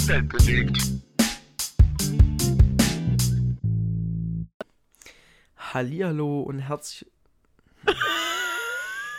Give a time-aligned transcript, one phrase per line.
[0.00, 0.78] die Welt bewegt.
[5.56, 7.10] Hallihallo und herzlich.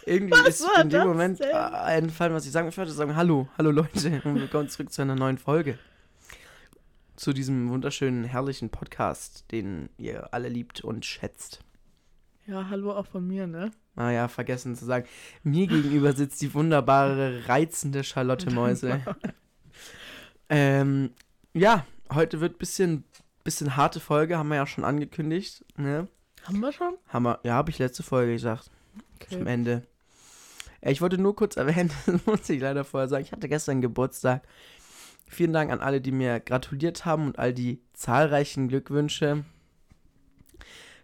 [0.06, 1.54] Irgendwie Was ist war in dem Moment denn?
[1.54, 5.16] eingefallen, was ich sagen Ich wollte sagen, hallo, hallo Leute und willkommen zurück zu einer
[5.16, 5.78] neuen Folge.
[7.16, 11.64] Zu diesem wunderschönen, herrlichen Podcast, den ihr alle liebt und schätzt.
[12.48, 13.72] Ja, hallo auch von mir, ne?
[13.96, 15.08] Ah ja, vergessen zu sagen.
[15.44, 19.02] Mir gegenüber sitzt die wunderbare, reizende Charlotte Mäuse.
[20.52, 21.12] Ähm,
[21.54, 23.04] ja, heute wird ein bisschen,
[23.44, 25.66] bisschen harte Folge, haben wir ja schon angekündigt.
[25.78, 26.08] Ne?
[26.44, 26.94] Haben wir schon?
[27.08, 28.70] Haben wir, ja, habe ich letzte Folge gesagt.
[29.30, 29.52] Zum Okay.
[29.52, 29.84] Ende.
[30.82, 33.82] Äh, Ich wollte nur kurz erwähnen, das muss ich leider vorher sagen, ich hatte gestern
[33.82, 34.44] Geburtstag.
[35.28, 39.46] Vielen Dank an alle, die mir gratuliert haben und all die zahlreichen Glückwünsche.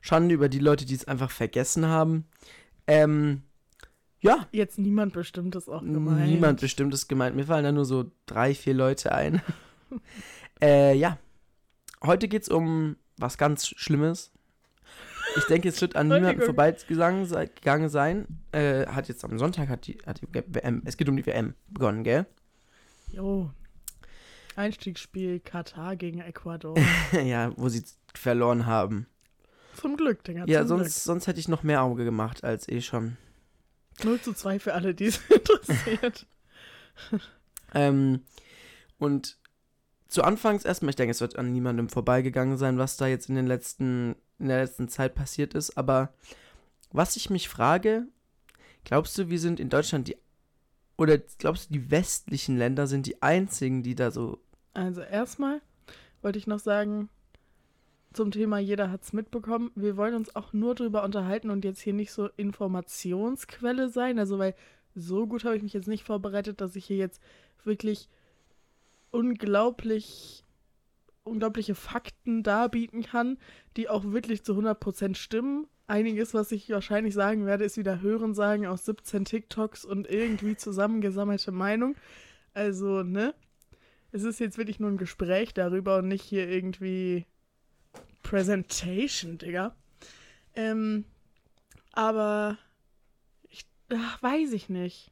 [0.01, 2.25] Schande über die Leute, die es einfach vergessen haben.
[2.87, 3.43] Ähm,
[4.19, 6.27] ja, Jetzt niemand bestimmtes auch gemeint.
[6.27, 7.35] niemand bestimmtes gemeint.
[7.35, 9.41] Mir fallen da nur so drei, vier Leute ein.
[10.61, 11.17] äh, ja.
[12.03, 14.31] Heute geht es um was ganz Schlimmes.
[15.37, 16.45] Ich denke, es wird an Entschuldigung.
[16.45, 18.27] vorbeigegangen sei- gegangen sein.
[18.51, 21.53] Äh, hat jetzt am Sonntag hat die, hat die WM, es geht um die WM
[21.69, 22.25] begonnen, gell?
[23.11, 23.51] Jo.
[24.55, 26.75] Einstiegsspiel Katar gegen Ecuador.
[27.23, 27.83] ja, wo sie
[28.15, 29.05] verloren haben.
[29.75, 30.45] zum Glück, Digga.
[30.47, 33.17] Ja, sonst, sonst hätte ich noch mehr Auge gemacht als eh schon.
[33.97, 34.05] Glück.
[34.05, 36.25] 0 zu 2 für alle, die es interessiert.
[37.73, 38.21] Ähm,
[38.97, 39.37] und
[40.07, 43.35] zu Anfangs erstmal, ich denke, es wird an niemandem vorbeigegangen sein, was da jetzt in
[43.35, 45.77] den letzten, in der letzten Zeit passiert ist.
[45.77, 46.13] Aber
[46.91, 48.07] was ich mich frage,
[48.85, 50.17] glaubst du, wir sind in Deutschland die
[50.97, 54.39] oder glaubst du, die westlichen Länder sind die einzigen, die da so.
[54.73, 55.61] Also erstmal
[56.21, 57.09] wollte ich noch sagen,
[58.17, 61.93] zum Thema jeder hat's mitbekommen, wir wollen uns auch nur drüber unterhalten und jetzt hier
[61.93, 64.19] nicht so Informationsquelle sein.
[64.19, 64.55] Also weil
[64.95, 67.21] so gut habe ich mich jetzt nicht vorbereitet, dass ich hier jetzt
[67.63, 68.09] wirklich
[69.11, 70.43] unglaublich
[71.23, 73.37] unglaubliche Fakten darbieten kann,
[73.75, 75.67] die auch wirklich zu 100% stimmen.
[75.85, 81.51] Einiges, was ich wahrscheinlich sagen werde, ist wieder Hörensagen aus 17 TikToks und irgendwie zusammengesammelte
[81.51, 81.95] Meinung.
[82.53, 83.35] Also, ne?
[84.11, 87.25] Es ist jetzt wirklich nur ein Gespräch darüber und nicht hier irgendwie
[88.29, 89.73] Presentation, Digga.
[90.53, 91.05] Ähm,
[91.93, 92.57] aber
[93.49, 95.11] ich ach, weiß ich nicht.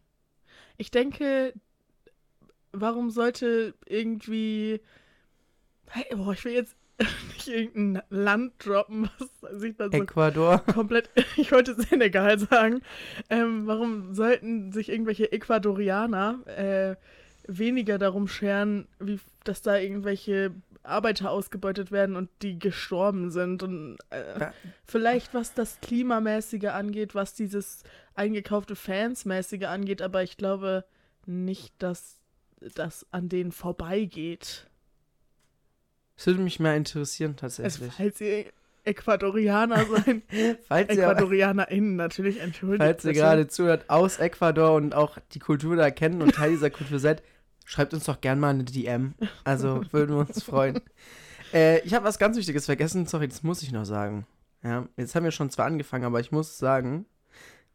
[0.77, 1.53] Ich denke,
[2.73, 4.81] warum sollte irgendwie.
[5.87, 6.75] Hey, boah, ich will jetzt
[7.33, 10.59] nicht irgendein Land droppen, was sich dann so Ecuador.
[10.59, 12.81] komplett, ich wollte Senegal sagen.
[13.29, 16.95] Ähm, warum sollten sich irgendwelche Ecuadorianer äh,
[17.47, 20.51] weniger darum scheren, wie, dass da irgendwelche
[20.85, 24.47] Arbeiter ausgebeutet werden und die gestorben sind und äh,
[24.85, 30.85] vielleicht was das Klimamäßige angeht, was dieses eingekaufte Fansmäßige angeht, aber ich glaube
[31.25, 32.19] nicht, dass
[32.75, 34.68] das an denen vorbeigeht.
[36.16, 37.94] Das würde mich mehr interessieren, Also, tatsächlich.
[37.94, 38.45] falls ihr
[38.85, 40.22] Ecuadorianer seid,
[40.68, 42.81] falls ihr, EquadorianerInnen natürlich, entschuldigt.
[42.84, 46.69] falls ihr gerade zuhört aus Ecuador und auch die Kultur da kennen und Teil dieser
[46.69, 47.24] Kultur seid,
[47.65, 49.13] schreibt uns doch gerne mal eine DM.
[49.43, 50.79] Also würden wir uns freuen.
[51.53, 53.05] Äh, ich habe was ganz Wichtiges vergessen.
[53.05, 54.25] Sorry, das muss ich noch sagen.
[54.63, 57.05] Ja, jetzt haben wir schon zwar angefangen, aber ich muss sagen,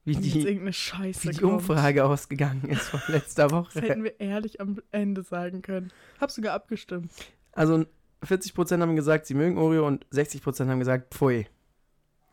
[0.05, 1.45] wie die, wie die.
[1.45, 3.81] Umfrage ausgegangen ist von letzter Das Woche.
[3.81, 5.93] hätten wir ehrlich am Ende sagen können.
[6.21, 7.13] Hab sogar abgestimmt.
[7.53, 7.85] Also
[8.25, 11.47] 40% haben gesagt, sie mögen Oreo und 60% haben gesagt, pfui.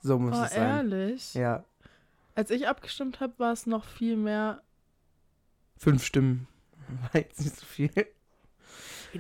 [0.02, 0.92] So muss oh, es sein.
[0.92, 1.34] ehrlich?
[1.34, 1.66] Ja,
[2.36, 4.62] Als ich abgestimmt habe, war es noch viel mehr.
[5.78, 6.48] fünf Stimmen.
[7.14, 7.92] War jetzt nicht so viel.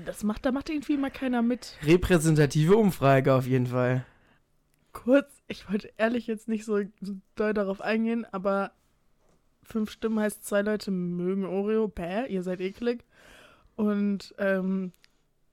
[0.05, 1.77] Das macht, da macht irgendwie mal keiner mit.
[1.83, 4.05] Repräsentative Umfrage auf jeden Fall.
[4.93, 6.81] Kurz, ich wollte ehrlich jetzt nicht so
[7.35, 8.71] doll darauf eingehen, aber
[9.63, 11.87] fünf Stimmen heißt, zwei Leute mögen Oreo.
[11.87, 13.03] Bäh, ihr seid eklig.
[13.75, 14.91] Und ähm,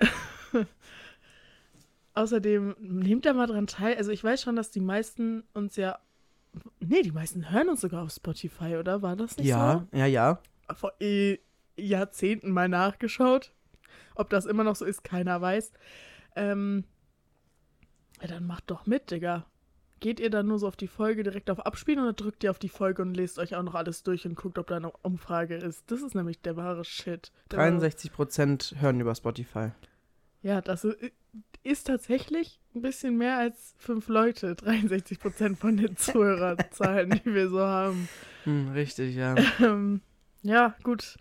[2.15, 3.97] außerdem nehmt da mal dran teil.
[3.97, 5.99] Also ich weiß schon, dass die meisten uns ja.
[6.81, 9.03] Nee, die meisten hören uns sogar auf Spotify, oder?
[9.03, 9.51] War das nicht so?
[9.51, 10.39] Ja, ja, ja.
[10.75, 11.39] vor eh
[11.77, 13.53] Jahrzehnten mal nachgeschaut.
[14.15, 15.73] Ob das immer noch so ist, keiner weiß.
[16.37, 16.85] Ähm,
[18.21, 19.45] ja, dann macht doch mit, Digga.
[20.01, 22.59] Geht ihr dann nur so auf die Folge direkt auf Abspielen oder drückt ihr auf
[22.59, 25.57] die Folge und lest euch auch noch alles durch und guckt, ob da eine Umfrage
[25.57, 25.91] ist?
[25.91, 27.33] Das ist nämlich der wahre Shit.
[27.51, 29.71] Der wahre- 63% hören über Spotify.
[30.43, 30.87] Ja, das
[31.63, 34.55] ist tatsächlich ein bisschen mehr als fünf Leute.
[34.55, 38.09] 63 Prozent von den Zuhörerzahlen, die wir so haben.
[38.45, 39.35] Hm, richtig, ja.
[39.61, 40.03] Ähm,
[40.43, 41.17] ja, gut.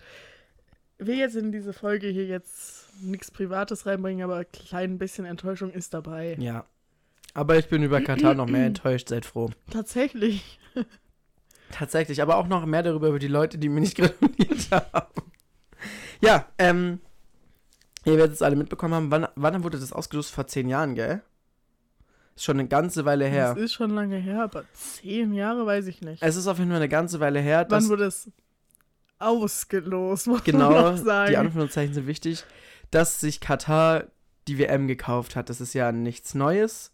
[1.05, 5.71] Will jetzt in diese Folge hier jetzt nichts Privates reinbringen, aber ein klein bisschen Enttäuschung
[5.71, 6.35] ist dabei.
[6.39, 6.65] ja.
[7.35, 9.49] Aber ich bin über Katar noch mehr enttäuscht, seid froh.
[9.71, 10.59] Tatsächlich.
[11.71, 15.23] Tatsächlich, aber auch noch mehr darüber, über die Leute, die mir nicht gratuliert haben.
[16.21, 16.99] Ja, ähm,
[18.05, 19.11] Ihr werdet es alle mitbekommen haben.
[19.11, 20.31] Wann, wann wurde das ausgelost?
[20.31, 21.21] Vor zehn Jahren, gell?
[22.35, 23.53] Ist schon eine ganze Weile her.
[23.53, 26.21] Das ist schon lange her, aber zehn Jahre weiß ich nicht.
[26.21, 27.65] Es ist auf jeden Fall eine ganze Weile her.
[27.69, 28.29] Wann wurde es
[29.19, 31.35] ausgelost, muss man genau, noch die sagen.
[31.35, 32.43] Anführungszeichen sind wichtig,
[32.91, 34.05] dass sich Katar
[34.47, 35.49] die WM gekauft hat.
[35.49, 36.91] Das ist ja nichts Neues.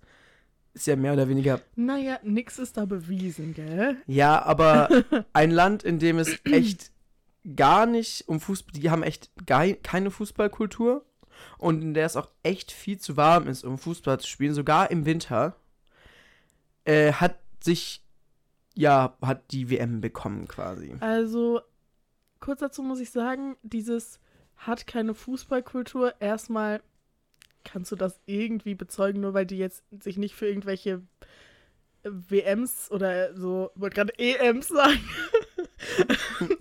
[0.73, 1.61] Ist ja mehr oder weniger.
[1.75, 3.97] Naja, nix ist da bewiesen, gell?
[4.05, 4.89] Ja, aber
[5.33, 6.91] ein Land, in dem es echt
[7.55, 8.79] gar nicht um Fußball.
[8.79, 11.05] Die haben echt gar, keine Fußballkultur.
[11.57, 14.91] Und in der es auch echt viel zu warm ist, um Fußball zu spielen, sogar
[14.91, 15.55] im Winter,
[16.85, 18.03] äh, hat sich.
[18.75, 20.95] Ja, hat die WM bekommen quasi.
[21.01, 21.59] Also,
[22.39, 24.19] kurz dazu muss ich sagen, dieses
[24.57, 26.15] hat keine Fußballkultur.
[26.19, 26.81] Erstmal
[27.63, 31.01] kannst du das irgendwie bezeugen, nur weil die jetzt sich nicht für irgendwelche
[32.03, 34.99] WMs oder so, ich wollte gerade EMs sagen,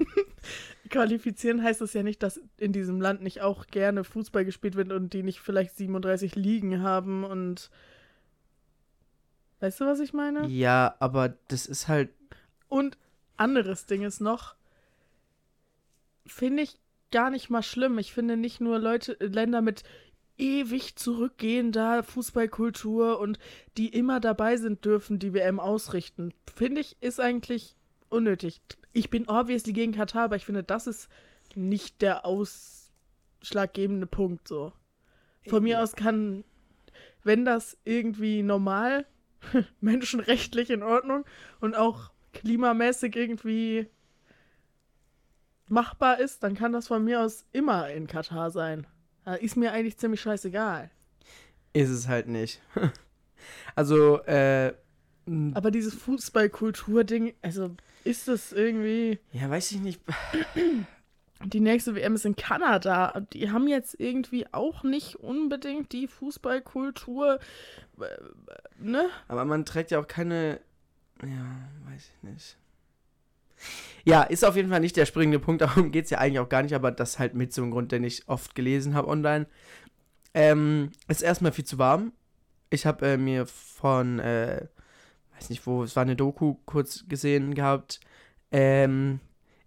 [0.90, 4.92] qualifizieren, heißt das ja nicht, dass in diesem Land nicht auch gerne Fußball gespielt wird
[4.92, 7.70] und die nicht vielleicht 37 Ligen haben und
[9.60, 10.46] weißt du, was ich meine?
[10.48, 12.10] Ja, aber das ist halt.
[12.69, 12.98] Und
[13.36, 14.56] anderes Ding ist noch,
[16.28, 16.78] finde ich
[17.10, 17.98] gar nicht mal schlimm.
[17.98, 19.82] Ich finde nicht nur Leute, äh, Länder mit
[20.36, 23.38] ewig zurückgehender Fußballkultur und
[23.76, 26.32] die immer dabei sind, dürfen die WM ausrichten.
[26.54, 27.75] Finde ich, ist eigentlich
[28.08, 28.60] unnötig.
[28.92, 31.08] Ich bin obviously gegen Katar, aber ich finde, das ist
[31.54, 34.72] nicht der ausschlaggebende Punkt so.
[35.46, 36.44] Von mir aus kann,
[37.25, 39.06] wenn das irgendwie normal,
[39.80, 41.25] menschenrechtlich in Ordnung
[41.60, 43.88] und auch klimamäßig irgendwie
[45.70, 48.87] machbar ist, dann kann das von mir aus immer in Katar sein.
[49.41, 50.91] Ist mir eigentlich ziemlich scheißegal.
[51.75, 52.61] Ist es halt nicht.
[53.75, 54.73] also, äh.
[55.55, 59.19] Aber dieses Fußballkultur-Ding, also ist das irgendwie.
[59.32, 60.00] Ja, weiß ich nicht.
[61.44, 63.21] Die nächste WM ist in Kanada.
[63.32, 67.38] Die haben jetzt irgendwie auch nicht unbedingt die Fußballkultur.
[68.00, 68.05] äh,
[68.81, 69.09] Ne?
[69.29, 70.61] Aber man trägt ja auch keine.
[71.23, 72.56] Ja, weiß ich nicht.
[74.05, 76.49] Ja, ist auf jeden Fall nicht der springende Punkt, darum geht es ja eigentlich auch
[76.49, 79.46] gar nicht, aber das halt mit so einem Grund, den ich oft gelesen habe online.
[80.34, 82.12] Ähm, ist erstmal viel zu warm.
[82.70, 84.66] Ich habe äh, mir von, äh,
[85.34, 88.00] weiß nicht wo, es war eine Doku kurz gesehen gehabt,
[88.52, 89.20] ähm,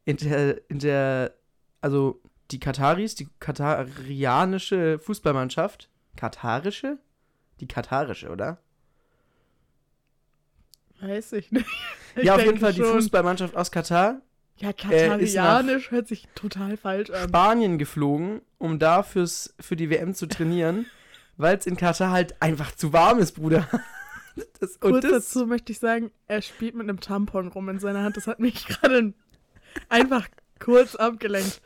[0.05, 1.33] in der, in der,
[1.81, 2.21] also
[2.51, 6.97] die Kataris, die katarianische Fußballmannschaft, katarische?
[7.59, 8.57] Die katarische, oder?
[10.99, 11.65] Weiß ich nicht.
[12.15, 12.93] Ich ja, auf jeden Fall die schon.
[12.93, 14.21] Fußballmannschaft aus Katar,
[14.57, 17.29] Ja, äh, Katarianisch hört sich total falsch an.
[17.29, 20.85] Spanien geflogen, um da fürs, für die WM zu trainieren,
[21.37, 23.67] weil es in Katar halt einfach zu warm ist, Bruder.
[24.61, 27.79] Das, und Kurz das, dazu möchte ich sagen, er spielt mit einem Tampon rum in
[27.79, 28.15] seiner Hand.
[28.15, 29.13] Das hat mich gerade
[29.89, 30.27] einfach
[30.57, 31.61] kurz abgelenkt.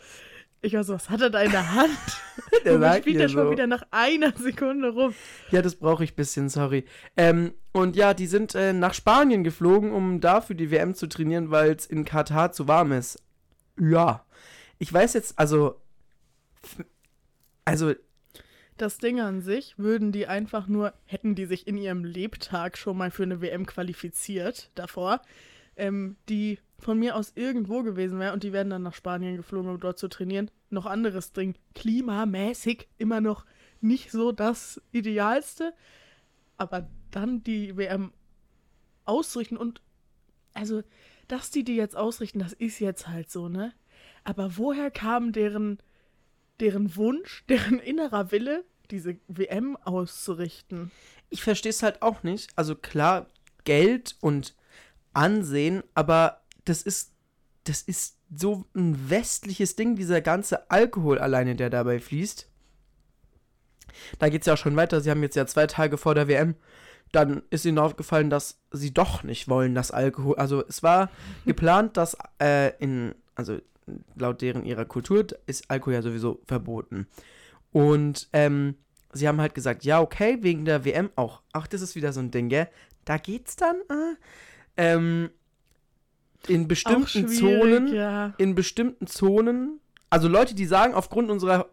[0.66, 1.92] Ich war so, was hat er da in der Hand?
[2.66, 3.52] der sagt spielt er schon so.
[3.52, 5.14] wieder nach einer Sekunde rum.
[5.52, 6.86] Ja, das brauche ich ein bisschen, sorry.
[7.16, 11.06] Ähm, und ja, die sind äh, nach Spanien geflogen, um da für die WM zu
[11.06, 13.22] trainieren, weil es in Katar zu warm ist.
[13.80, 14.26] Ja.
[14.80, 15.80] Ich weiß jetzt, also.
[17.64, 17.94] Also,
[18.78, 22.98] Das Ding an sich, würden die einfach nur, hätten die sich in ihrem Lebtag schon
[22.98, 25.22] mal für eine WM qualifiziert davor,
[25.77, 29.71] ähm, die von mir aus irgendwo gewesen wäre und die werden dann nach Spanien geflogen,
[29.71, 30.52] um dort zu trainieren.
[30.69, 33.45] Noch anderes Ding, klimamäßig immer noch
[33.81, 35.73] nicht so das Idealste,
[36.57, 38.11] aber dann die WM
[39.06, 39.81] ausrichten und
[40.54, 40.83] also,
[41.28, 43.73] dass die die jetzt ausrichten, das ist jetzt halt so, ne?
[44.23, 45.80] Aber woher kam deren
[46.59, 50.92] deren Wunsch, deren innerer Wille, diese WM auszurichten.
[51.30, 52.52] ich verstehe es halt auch nicht.
[52.56, 53.28] Also klar,
[53.64, 54.56] Geld und
[55.16, 57.14] Ansehen, aber das ist,
[57.64, 62.50] das ist so ein westliches Ding, dieser ganze Alkohol alleine, der dabei fließt.
[64.19, 65.02] Da geht es ja auch schon weiter.
[65.02, 66.56] Sie haben jetzt ja zwei Tage vor der WM.
[67.12, 70.36] Dann ist ihnen aufgefallen, dass sie doch nicht wollen, dass Alkohol.
[70.36, 71.10] Also es war
[71.45, 73.60] geplant, dass äh, in, also
[74.16, 77.07] laut deren ihrer Kultur ist Alkohol ja sowieso verboten.
[77.72, 78.76] Und ähm,
[79.14, 81.42] sie haben halt gesagt, ja, okay, wegen der WM auch.
[81.54, 82.68] Ach, das ist wieder so ein Ding, gell?
[83.06, 83.76] Da geht's dann.
[83.90, 84.16] Äh,
[84.78, 85.30] ähm,
[86.48, 88.34] in bestimmten Zonen, ja.
[88.38, 89.80] in bestimmten Zonen,
[90.10, 91.70] also Leute, die sagen, aufgrund unserer,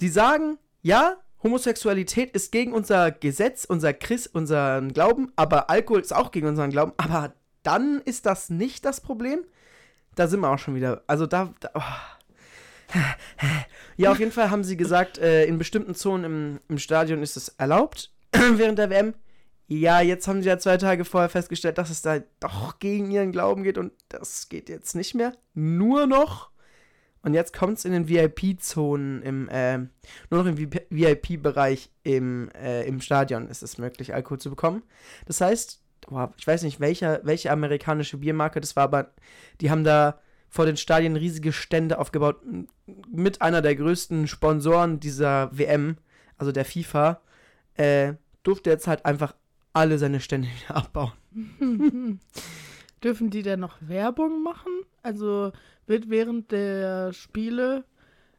[0.00, 6.14] die sagen, ja, Homosexualität ist gegen unser Gesetz, unser Christ, unseren Glauben, aber Alkohol ist
[6.14, 9.44] auch gegen unseren Glauben, aber dann ist das nicht das Problem.
[10.14, 11.82] Da sind wir auch schon wieder, also da, da oh.
[13.96, 17.36] Ja, auf jeden Fall haben sie gesagt, äh, in bestimmten Zonen im, im Stadion ist
[17.36, 19.14] es erlaubt während der WM.
[19.80, 23.32] Ja, jetzt haben sie ja zwei Tage vorher festgestellt, dass es da doch gegen ihren
[23.32, 25.32] Glauben geht und das geht jetzt nicht mehr.
[25.54, 26.50] Nur noch.
[27.22, 29.88] Und jetzt kommt es in den VIP-Zonen im, äh, nur
[30.42, 34.82] noch im VIP-Bereich im, äh, im Stadion ist es möglich, Alkohol zu bekommen.
[35.24, 39.12] Das heißt, boah, ich weiß nicht, welcher, welche amerikanische Biermarke das war, aber
[39.62, 42.42] die haben da vor den Stadien riesige Stände aufgebaut
[43.10, 45.96] mit einer der größten Sponsoren dieser WM,
[46.36, 47.22] also der FIFA,
[47.76, 49.34] äh, durfte jetzt halt einfach
[49.72, 51.12] alle seine Stände wieder abbauen.
[53.02, 54.72] Dürfen die denn noch Werbung machen?
[55.02, 55.52] Also
[55.86, 57.84] wird während der Spiele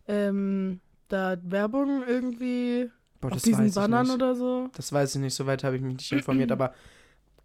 [0.08, 4.70] ähm, da Werbung irgendwie Boah, auf das diesen Bannern oder so?
[4.74, 6.74] Das weiß ich nicht, soweit habe ich mich nicht informiert, aber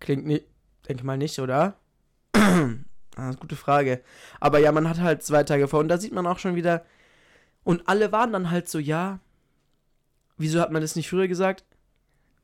[0.00, 0.44] klingt nicht,
[0.88, 1.76] denke mal nicht, oder?
[2.34, 4.02] ah, gute Frage.
[4.38, 6.84] Aber ja, man hat halt zwei Tage vor und da sieht man auch schon wieder,
[7.64, 9.20] und alle waren dann halt so, ja,
[10.38, 11.64] wieso hat man das nicht früher gesagt?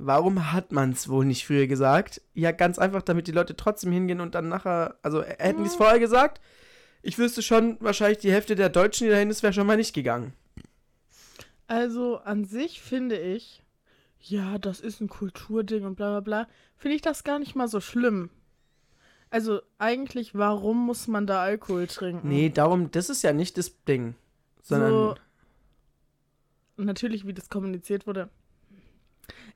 [0.06, 2.20] Warum hat man es wohl nicht früher gesagt?
[2.34, 5.68] Ja, ganz einfach, damit die Leute trotzdem hingehen und dann nachher, also äh, hätten die
[5.68, 6.42] es vorher gesagt,
[7.00, 9.94] ich wüsste schon, wahrscheinlich die Hälfte der Deutschen, die dahin ist, wäre schon mal nicht
[9.94, 10.34] gegangen.
[11.68, 13.62] Also an sich finde ich,
[14.20, 17.68] ja, das ist ein Kulturding und bla bla bla, finde ich das gar nicht mal
[17.68, 18.28] so schlimm.
[19.30, 22.28] Also eigentlich, warum muss man da Alkohol trinken?
[22.28, 24.14] Nee, darum, das ist ja nicht das Ding.
[24.60, 25.14] Sondern, so,
[26.76, 28.28] natürlich, wie das kommuniziert wurde.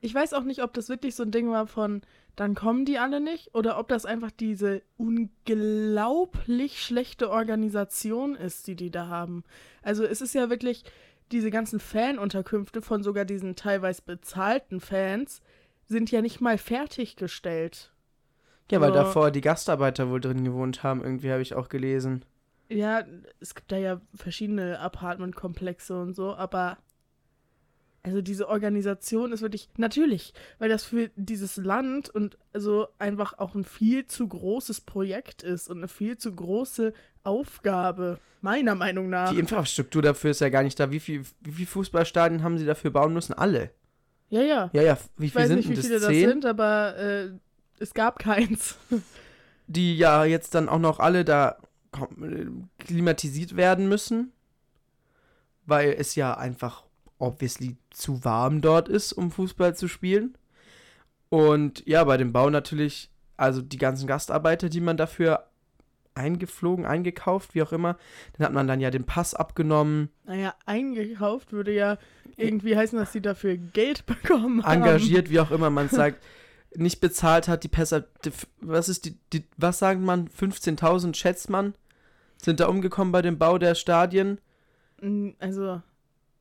[0.01, 2.01] Ich weiß auch nicht, ob das wirklich so ein Ding war von,
[2.35, 8.75] dann kommen die alle nicht, oder ob das einfach diese unglaublich schlechte Organisation ist, die
[8.75, 9.43] die da haben.
[9.81, 10.85] Also es ist ja wirklich
[11.31, 15.41] diese ganzen Fanunterkünfte von sogar diesen teilweise bezahlten Fans
[15.85, 17.91] sind ja nicht mal fertiggestellt.
[18.71, 18.95] ja, weil so.
[18.95, 22.23] davor die Gastarbeiter wohl drin gewohnt haben, irgendwie habe ich auch gelesen.
[22.69, 23.03] Ja,
[23.39, 26.77] es gibt da ja verschiedene Apartmentkomplexe und so, aber
[28.03, 33.55] also diese Organisation ist wirklich natürlich, weil das für dieses Land und also einfach auch
[33.55, 39.31] ein viel zu großes Projekt ist und eine viel zu große Aufgabe, meiner Meinung nach.
[39.31, 40.91] Die Infrastruktur dafür ist ja gar nicht da.
[40.91, 43.33] Wie viel, wie viel Fußballstadien haben sie dafür bauen müssen?
[43.33, 43.71] Alle.
[44.29, 44.69] ja, ja.
[44.73, 46.07] Ja, ja, wie Ich viel weiß sind nicht, wie denn viele das?
[46.07, 47.29] das sind, aber äh,
[47.79, 48.77] es gab keins.
[49.67, 51.57] Die ja jetzt dann auch noch alle da
[52.79, 54.31] klimatisiert werden müssen.
[55.65, 56.85] Weil es ja einfach
[57.19, 60.35] obviously zu warm dort ist, um Fußball zu spielen.
[61.29, 65.45] Und ja, bei dem Bau natürlich, also die ganzen Gastarbeiter, die man dafür
[66.15, 67.97] eingeflogen, eingekauft, wie auch immer,
[68.33, 71.97] dann hat man dann ja den Pass abgenommen, Naja, eingekauft würde ja
[72.35, 74.81] irgendwie heißen, dass sie dafür Geld bekommen haben.
[74.83, 76.23] engagiert, wie auch immer man sagt,
[76.75, 78.07] nicht bezahlt hat, die Pässe,
[78.59, 81.73] was ist die, die was sagt man, 15.000 schätzt man,
[82.37, 84.39] sind da umgekommen bei dem Bau der Stadien.
[85.39, 85.81] Also,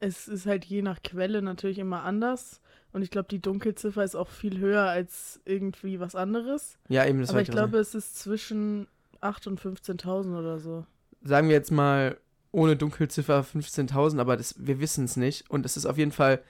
[0.01, 2.61] es ist halt je nach Quelle natürlich immer anders.
[2.93, 6.79] Und ich glaube, die Dunkelziffer ist auch viel höher als irgendwie was anderes.
[6.89, 8.87] Ja, eben, das Aber ich glaube, es ist zwischen
[9.21, 10.87] 8.000 und 15.000 oder so.
[11.23, 12.17] Sagen wir jetzt mal
[12.51, 15.51] ohne Dunkelziffer 15.000, aber das, wir wissen es nicht.
[15.51, 16.43] Und es ist auf jeden Fall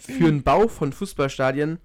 [0.00, 1.78] für einen Bau von Fußballstadien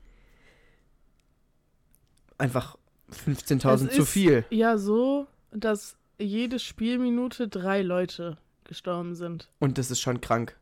[2.37, 2.77] einfach
[3.11, 4.45] 15.000 Es zu viel.
[4.49, 9.49] Ja, so, dass jede Spielminute drei Leute gestorben sind.
[9.59, 10.57] Und das ist schon krank.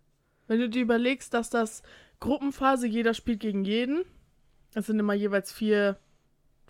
[0.48, 1.84] Wenn du dir überlegst, dass das
[2.20, 4.04] Gruppenphase, jeder spielt gegen jeden.
[4.74, 6.00] Es sind immer jeweils vier,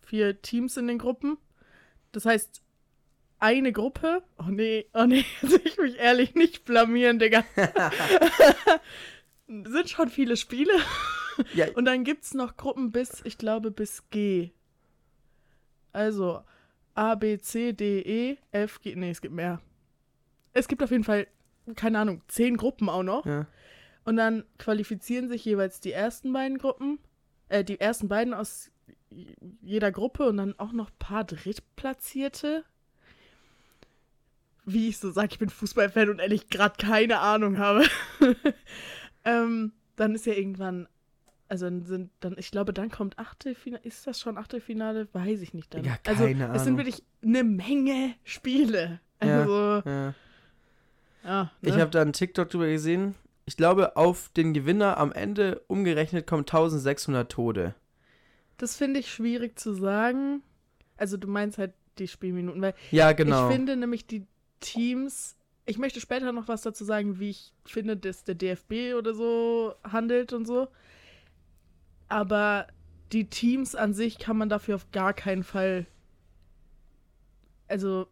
[0.02, 1.38] vier Teams in den Gruppen.
[2.12, 2.62] Das heißt,
[3.40, 4.24] eine Gruppe.
[4.40, 7.44] Oh nee, oh nee, jetzt will ich mich ehrlich nicht blamieren, Digga.
[9.48, 10.74] sind schon viele Spiele.
[11.54, 14.52] Ja, Und dann gibt's noch Gruppen bis, ich glaube, bis G.
[15.94, 16.42] Also
[16.96, 18.96] A, B, C, D, E, F, G.
[18.96, 19.62] Nee, es gibt mehr.
[20.54, 21.28] Es gibt auf jeden Fall,
[21.76, 23.26] keine Ahnung, zehn Gruppen auch noch.
[23.26, 23.46] ja.
[24.08, 26.98] Und dann qualifizieren sich jeweils die ersten beiden Gruppen,
[27.50, 28.72] äh, die ersten beiden aus
[29.62, 32.64] jeder Gruppe und dann auch noch ein paar Drittplatzierte.
[34.64, 37.84] Wie ich so sage, ich bin Fußballfan und ehrlich gerade keine Ahnung habe.
[39.26, 40.88] ähm, dann ist ja irgendwann,
[41.50, 43.84] also dann sind dann, ich glaube, dann kommt Achtelfinale.
[43.84, 45.10] Ist das schon Achtelfinale?
[45.12, 45.84] Weiß ich nicht dann.
[45.84, 46.78] Ja, also keine es sind Ahnung.
[46.78, 49.02] wirklich eine Menge Spiele.
[49.22, 49.42] Ja.
[49.42, 50.14] Also, ja.
[51.26, 51.52] ja.
[51.62, 51.82] Ich ne?
[51.82, 53.14] habe da einen TikTok drüber gesehen.
[53.48, 57.76] Ich glaube, auf den Gewinner am Ende umgerechnet kommen 1600 Tode.
[58.58, 60.44] Das finde ich schwierig zu sagen.
[60.98, 63.48] Also du meinst halt die Spielminuten, weil Ja, genau.
[63.48, 64.28] ich finde nämlich die
[64.60, 69.14] Teams, ich möchte später noch was dazu sagen, wie ich finde, dass der DFB oder
[69.14, 70.68] so handelt und so.
[72.10, 72.68] Aber
[73.14, 75.86] die Teams an sich kann man dafür auf gar keinen Fall,
[77.70, 78.08] also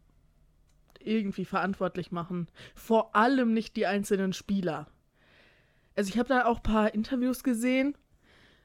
[1.02, 2.48] irgendwie verantwortlich machen.
[2.74, 4.88] Vor allem nicht die einzelnen Spieler.
[5.96, 7.96] Also ich habe da auch ein paar Interviews gesehen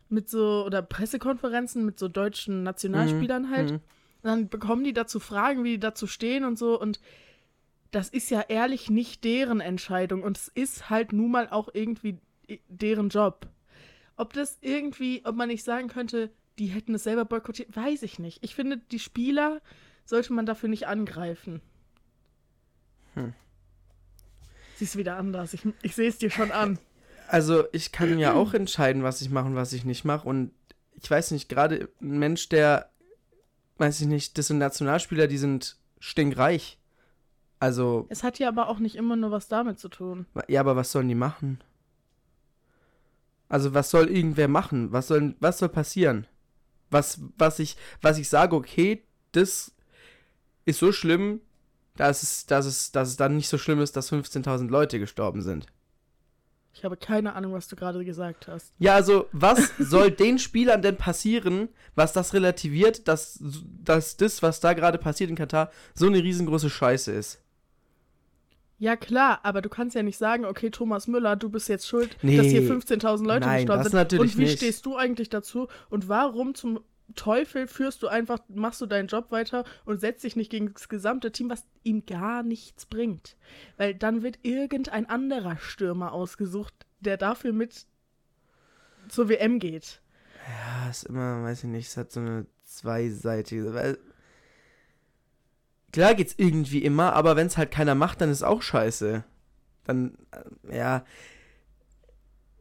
[0.08, 3.70] mit so, oder Pressekonferenzen mit so deutschen Nationalspielern halt.
[3.70, 3.76] Mhm.
[3.76, 6.78] Und dann bekommen die dazu Fragen, wie die dazu stehen und so.
[6.78, 7.00] Und
[7.90, 12.18] das ist ja ehrlich nicht deren Entscheidung und es ist halt nun mal auch irgendwie
[12.68, 13.48] deren Job.
[14.16, 18.18] Ob das irgendwie, ob man nicht sagen könnte, die hätten es selber boykottiert, weiß ich
[18.18, 18.44] nicht.
[18.44, 19.60] Ich finde, die Spieler
[20.04, 21.62] sollte man dafür nicht angreifen.
[23.14, 23.32] Hm.
[24.76, 25.54] Siehst wieder anders.
[25.54, 26.78] Ich, ich sehe es dir schon an.
[27.30, 30.28] Also, ich kann ja auch entscheiden, was ich mache und was ich nicht mache.
[30.28, 30.50] Und
[31.00, 32.90] ich weiß nicht, gerade ein Mensch, der,
[33.78, 36.78] weiß ich nicht, das sind Nationalspieler, die sind stinkreich.
[37.60, 38.06] Also.
[38.08, 40.26] Es hat ja aber auch nicht immer nur was damit zu tun.
[40.48, 41.62] Ja, aber was sollen die machen?
[43.48, 44.90] Also, was soll irgendwer machen?
[44.90, 46.26] Was soll, was soll passieren?
[46.90, 49.72] Was, was ich, was ich sage, okay, das
[50.64, 51.40] ist so schlimm,
[51.94, 55.42] dass es, dass es, dass es dann nicht so schlimm ist, dass 15.000 Leute gestorben
[55.42, 55.66] sind.
[56.72, 58.72] Ich habe keine Ahnung, was du gerade gesagt hast.
[58.78, 63.38] Ja, also, was soll den Spielern denn passieren, was das relativiert, dass,
[63.84, 67.42] dass das, was da gerade passiert in Katar, so eine riesengroße Scheiße ist?
[68.78, 72.16] Ja, klar, aber du kannst ja nicht sagen, okay, Thomas Müller, du bist jetzt schuld,
[72.22, 73.92] nee, dass hier 15.000 Leute nein, gestorben sind.
[73.92, 74.56] Natürlich und wie nicht.
[74.56, 75.68] stehst du eigentlich dazu?
[75.90, 76.80] Und warum zum
[77.14, 80.88] Teufel führst du einfach, machst du deinen Job weiter und setzt dich nicht gegen das
[80.88, 83.36] gesamte Team, was ihm gar nichts bringt?
[83.76, 87.86] Weil dann wird irgendein anderer Stürmer ausgesucht, der dafür mit
[89.08, 90.00] zur WM geht.
[90.48, 93.98] Ja, ist immer, weiß ich nicht, es hat so eine zweiseitige, weil
[95.92, 99.24] Klar geht's irgendwie immer, aber wenn es halt keiner macht, dann ist auch scheiße.
[99.84, 100.16] Dann,
[100.70, 101.04] äh, ja.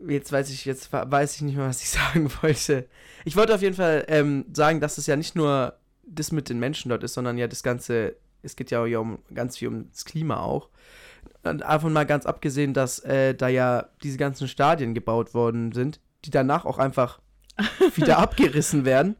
[0.08, 2.88] Jetzt weiß ich, jetzt weiß ich nicht mehr, was ich sagen wollte.
[3.26, 6.60] Ich wollte auf jeden Fall ähm, sagen, dass es ja nicht nur das mit den
[6.60, 9.90] Menschen dort ist, sondern ja das Ganze, es geht ja auch um ganz viel um
[9.92, 10.70] das Klima auch.
[11.44, 16.00] Und davon mal ganz abgesehen, dass äh, da ja diese ganzen Stadien gebaut worden sind,
[16.26, 17.20] die danach auch einfach
[17.96, 19.16] wieder abgerissen werden.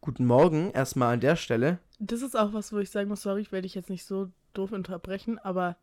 [0.00, 3.42] Guten Morgen erstmal an der Stelle das ist auch was, wo ich sagen muss, sorry,
[3.42, 5.76] ich werde dich jetzt nicht so doof unterbrechen, aber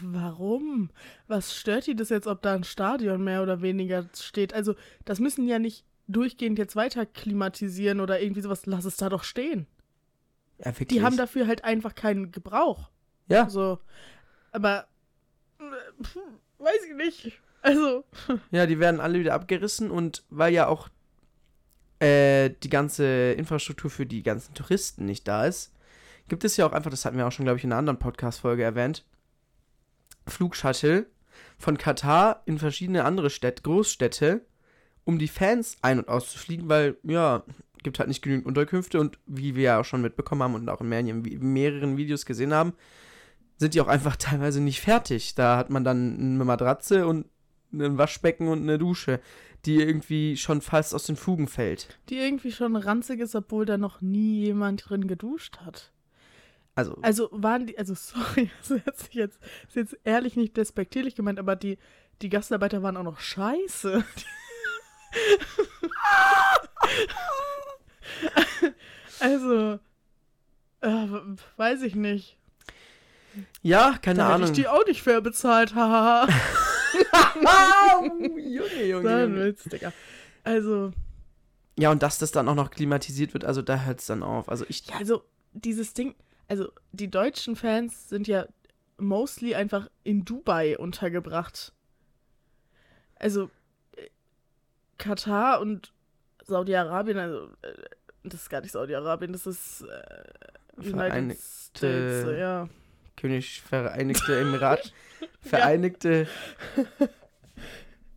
[0.00, 0.90] warum?
[1.28, 4.54] Was stört die das jetzt, ob da ein Stadion mehr oder weniger steht?
[4.54, 4.74] Also,
[5.04, 8.66] das müssen ja nicht durchgehend jetzt weiter klimatisieren oder irgendwie sowas.
[8.66, 9.66] Lass es da doch stehen.
[10.58, 10.88] Ja, wirklich.
[10.88, 12.90] Die haben dafür halt einfach keinen Gebrauch.
[13.28, 13.48] Ja.
[13.48, 13.78] So.
[14.52, 14.86] Aber
[16.58, 17.40] weiß ich nicht.
[17.62, 18.04] Also.
[18.50, 20.88] Ja, die werden alle wieder abgerissen und weil ja auch
[22.00, 25.72] äh, die ganze Infrastruktur für die ganzen Touristen nicht da ist,
[26.28, 27.98] gibt es ja auch einfach, das hatten wir auch schon, glaube ich, in einer anderen
[27.98, 29.04] Podcast-Folge erwähnt,
[30.26, 31.06] Flugshuttle
[31.58, 34.44] von Katar in verschiedene andere Städte, Großstädte,
[35.04, 37.44] um die Fans ein- und auszufliegen, weil, ja,
[37.82, 40.80] gibt halt nicht genügend Unterkünfte und wie wir ja auch schon mitbekommen haben und auch
[40.80, 42.74] in mehreren Videos gesehen haben,
[43.56, 45.34] sind die auch einfach teilweise nicht fertig.
[45.34, 47.26] Da hat man dann eine Matratze und
[47.72, 49.20] ein Waschbecken und eine Dusche
[49.64, 51.98] die irgendwie schon fast aus den Fugen fällt.
[52.08, 55.92] Die irgendwie schon ranzig ist, obwohl da noch nie jemand drin geduscht hat.
[56.74, 61.38] Also, also waren die, also sorry, das ist jetzt, ist jetzt ehrlich nicht despektierlich gemeint,
[61.38, 61.78] aber die,
[62.22, 64.04] die Gastarbeiter waren auch noch scheiße.
[69.20, 69.78] also,
[70.80, 71.06] äh,
[71.56, 72.38] weiß ich nicht.
[73.62, 74.48] Ja, keine da Ahnung.
[74.48, 76.28] ich die auch nicht fair bezahlt, haha.
[78.36, 79.08] Junge, Junge.
[79.08, 79.92] Dann Witz, Digga.
[80.44, 80.92] Also.
[81.78, 84.48] Ja, und dass das dann auch noch klimatisiert wird, also da hört es dann auf.
[84.48, 84.86] Also ich.
[84.86, 86.14] Ja, also dieses Ding,
[86.52, 88.46] also die deutschen Fans sind ja
[88.98, 91.72] mostly einfach in Dubai untergebracht.
[93.16, 93.48] Also
[93.96, 94.10] äh,
[94.98, 95.94] Katar und
[96.44, 97.72] Saudi-Arabien, also äh,
[98.24, 101.42] das ist gar nicht Saudi-Arabien, das ist äh, Vereinigte,
[101.74, 102.68] States, ja.
[103.16, 104.92] König Vereinigte Emirat.
[105.40, 106.28] Vereinigte.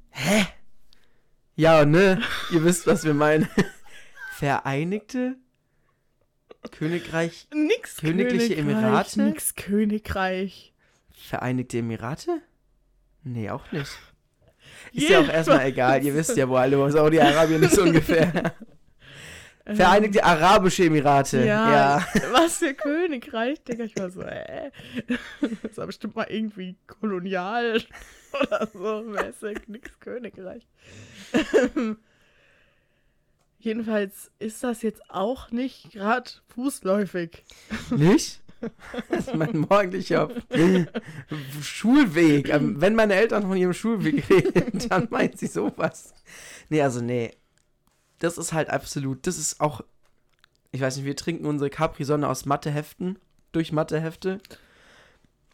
[0.09, 0.45] Hä?
[1.55, 2.21] Ja, ne?
[2.51, 3.47] Ihr wisst, was wir meinen.
[4.33, 5.37] Vereinigte
[6.71, 7.47] Königreich.
[7.53, 9.21] Nix Königliche Königreich, Emirate?
[9.21, 10.73] Nix Königreich.
[11.11, 12.41] Vereinigte Emirate?
[13.23, 13.91] Nee, auch nicht.
[14.93, 16.03] Ist ja auch erstmal egal.
[16.03, 18.53] Ihr wisst ja, wo alle Saudi-Arabien ist ungefähr.
[19.65, 21.43] Vereinigte Arabische Emirate.
[21.45, 22.07] Ja, ja.
[22.31, 23.85] Was für Königreich, Digga.
[23.85, 24.71] Ich war so, äh.
[25.63, 27.81] Das war bestimmt mal irgendwie kolonial
[28.39, 29.67] oder so mäßig.
[29.67, 30.67] Nix Königreich.
[33.65, 37.43] Jedenfalls ist das jetzt auch nicht gerade fußläufig.
[37.91, 38.41] Nicht?
[39.09, 40.29] Das ist mein morgendlicher
[41.61, 42.49] Schulweg.
[42.49, 46.13] Ähm, wenn meine Eltern von ihrem Schulweg reden, dann meint sie sowas.
[46.69, 47.31] Nee, also nee
[48.19, 49.81] das ist halt absolut, das ist auch,
[50.71, 53.19] ich weiß nicht, wir trinken unsere Capri-Sonne aus Matheheften,
[53.51, 54.39] durch Mathehefte.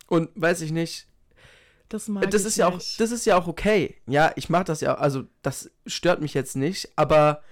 [0.07, 1.07] Und weiß ich nicht.
[1.89, 2.93] Das das ist ich ja nicht.
[2.93, 3.97] auch, das ist ja auch okay.
[4.07, 7.43] Ja, ich mache das ja, also das stört mich jetzt nicht, aber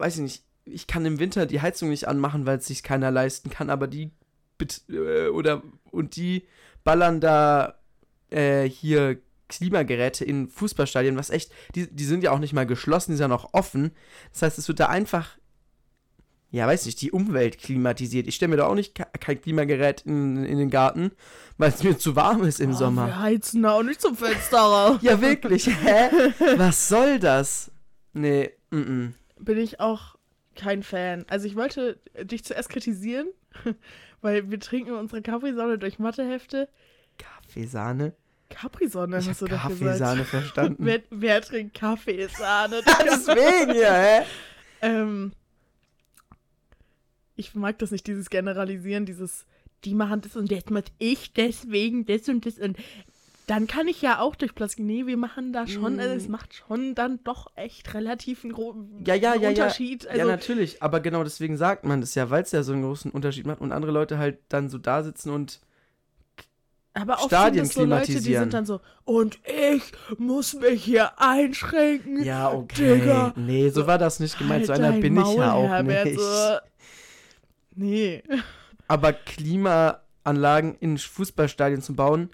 [0.00, 3.10] weiß ich nicht, ich kann im Winter die Heizung nicht anmachen, weil es sich keiner
[3.10, 4.10] leisten kann, aber die
[4.88, 6.46] äh, oder und die
[6.84, 7.78] ballern da
[8.30, 13.12] äh, hier Klimageräte in Fußballstadien, was echt, die, die sind ja auch nicht mal geschlossen,
[13.12, 13.90] die sind ja noch offen.
[14.32, 15.36] Das heißt, es wird da einfach,
[16.52, 18.28] ja, weiß nicht, die Umwelt klimatisiert.
[18.28, 21.10] Ich stelle mir da auch nicht ke- kein Klimagerät in, in den Garten,
[21.58, 23.06] weil es mir zu warm ist im Oh, Sommer.
[23.06, 24.98] Wir heizen da auch nicht zum Fenster raus.
[25.02, 26.10] Ja, wirklich, hä?
[26.56, 27.72] Was soll das?
[28.12, 29.12] Nee, mm, -mm.
[29.40, 30.16] Bin ich auch
[30.54, 31.24] kein Fan.
[31.28, 33.28] Also ich wollte dich zuerst kritisieren,
[34.20, 36.68] weil wir trinken unsere Capri-Sonne durch Mathehefte.
[37.18, 38.14] Kaffeesahne?
[38.50, 40.28] Capri-Sonne, hast du doch Kaffeesahne gesagt.
[40.28, 40.76] verstanden.
[40.84, 42.80] Wer, wer trinkt Kaffeesahne?
[43.04, 44.22] Deswegen ja, hä?
[44.82, 45.32] ähm,
[47.36, 49.46] ich mag das nicht, dieses Generalisieren, dieses,
[49.84, 52.76] die machen das und jetzt muss ich deswegen das und das und
[53.50, 54.84] dann kann ich ja auch durch Plastik.
[54.84, 56.30] Nee, wir machen da schon, also es Mm.
[56.30, 59.48] macht schon dann doch echt relativ einen großen Ja, ja, ja, ja.
[59.48, 60.06] Unterschied.
[60.06, 62.82] Also, ja, natürlich, aber genau deswegen sagt man das ja, weil es ja so einen
[62.82, 65.60] großen Unterschied macht und andere Leute halt dann so da sitzen und
[66.92, 69.82] aber auch Stadien so Leute, die sind dann so, und ich
[70.18, 72.22] muss mich hier einschränken.
[72.24, 73.00] ja, okay.
[73.00, 73.32] Digga.
[73.36, 75.68] Nee, so war das nicht gemeint, so Halt einer dein bin ich Maul, ja auch
[75.68, 76.20] Herbert, nicht.
[76.20, 76.58] So.
[77.74, 78.22] Nee.
[78.88, 82.30] Aber Klimaanlagen in Fußballstadien zu bauen,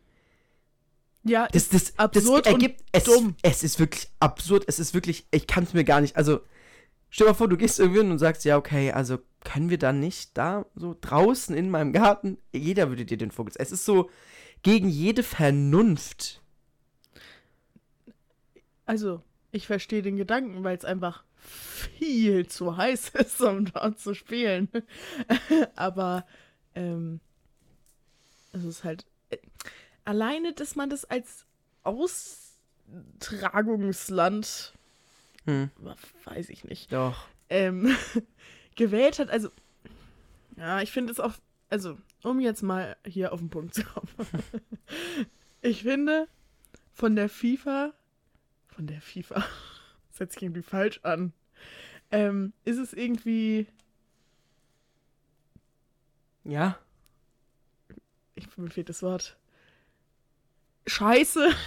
[1.28, 3.34] Ja, das, das, absurd das ergibt, es, dumm.
[3.42, 6.40] es ist wirklich absurd, es ist wirklich, ich kann es mir gar nicht, also
[7.10, 9.78] stell dir mal vor, du gehst irgendwie hin und sagst, ja, okay, also können wir
[9.78, 13.84] dann nicht da so draußen in meinem Garten, jeder würde dir den Vogel, es ist
[13.84, 14.08] so
[14.62, 16.42] gegen jede Vernunft.
[18.84, 24.14] Also, ich verstehe den Gedanken, weil es einfach viel zu heiß ist, um dort zu
[24.14, 24.68] spielen.
[25.76, 26.26] Aber
[26.74, 27.20] ähm,
[28.52, 29.04] es ist halt.
[30.06, 31.44] Alleine, dass man das als
[31.82, 34.72] Austragungsland,
[35.44, 35.70] Hm,
[36.24, 37.26] weiß ich nicht, doch.
[37.50, 37.94] ähm,
[38.76, 39.28] gewählt hat.
[39.30, 39.50] Also,
[40.56, 41.34] ja, ich finde es auch.
[41.68, 44.08] Also, um jetzt mal hier auf den Punkt zu kommen.
[45.62, 46.28] ich finde,
[46.92, 47.92] von der FIFA.
[48.68, 49.44] Von der FIFA.
[50.10, 51.32] Das hört sich irgendwie falsch an.
[52.10, 53.66] Ähm, ist es irgendwie.
[56.42, 56.78] Ja.
[58.34, 59.36] Ich, mir fehlt das Wort.
[60.86, 61.50] Scheiße.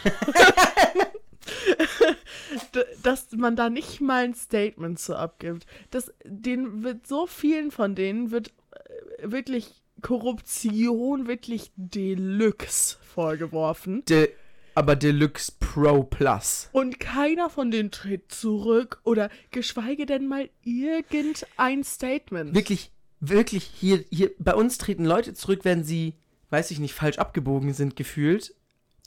[3.04, 5.66] Dass man da nicht mal ein Statement zu abgibt.
[5.92, 14.04] Das, denen wird so vielen von denen wird äh, wirklich Korruption wirklich Deluxe vorgeworfen.
[14.06, 14.30] De,
[14.76, 16.70] aber Deluxe Pro Plus.
[16.72, 22.56] Und keiner von denen tritt zurück oder geschweige denn mal irgendein Statement.
[22.56, 26.14] Wirklich, wirklich, hier, hier, bei uns treten Leute zurück, wenn sie,
[26.50, 28.56] weiß ich nicht, falsch abgebogen sind, gefühlt.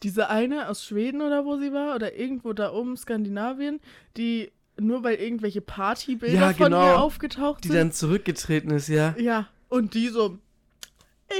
[0.02, 3.80] Diese eine aus Schweden oder wo sie war oder irgendwo da oben Skandinavien,
[4.16, 6.84] die nur weil irgendwelche Partybilder Ja, von genau.
[6.86, 7.76] ihr aufgetaucht Die sind.
[7.76, 9.14] dann zurückgetreten ist, ja.
[9.18, 10.38] ja, und die so,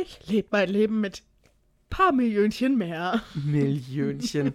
[0.03, 1.23] ich lebe mein Leben mit
[1.91, 3.23] paar Millionchen mehr.
[3.35, 4.55] Millionchen.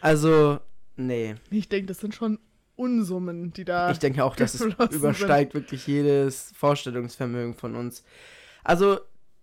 [0.00, 0.58] Also,
[0.96, 1.34] nee.
[1.50, 2.38] Ich denke, das sind schon
[2.74, 3.90] Unsummen, die da.
[3.90, 8.02] Ich denke auch, dass es übersteigt wirklich jedes Vorstellungsvermögen von uns.
[8.64, 8.98] Also,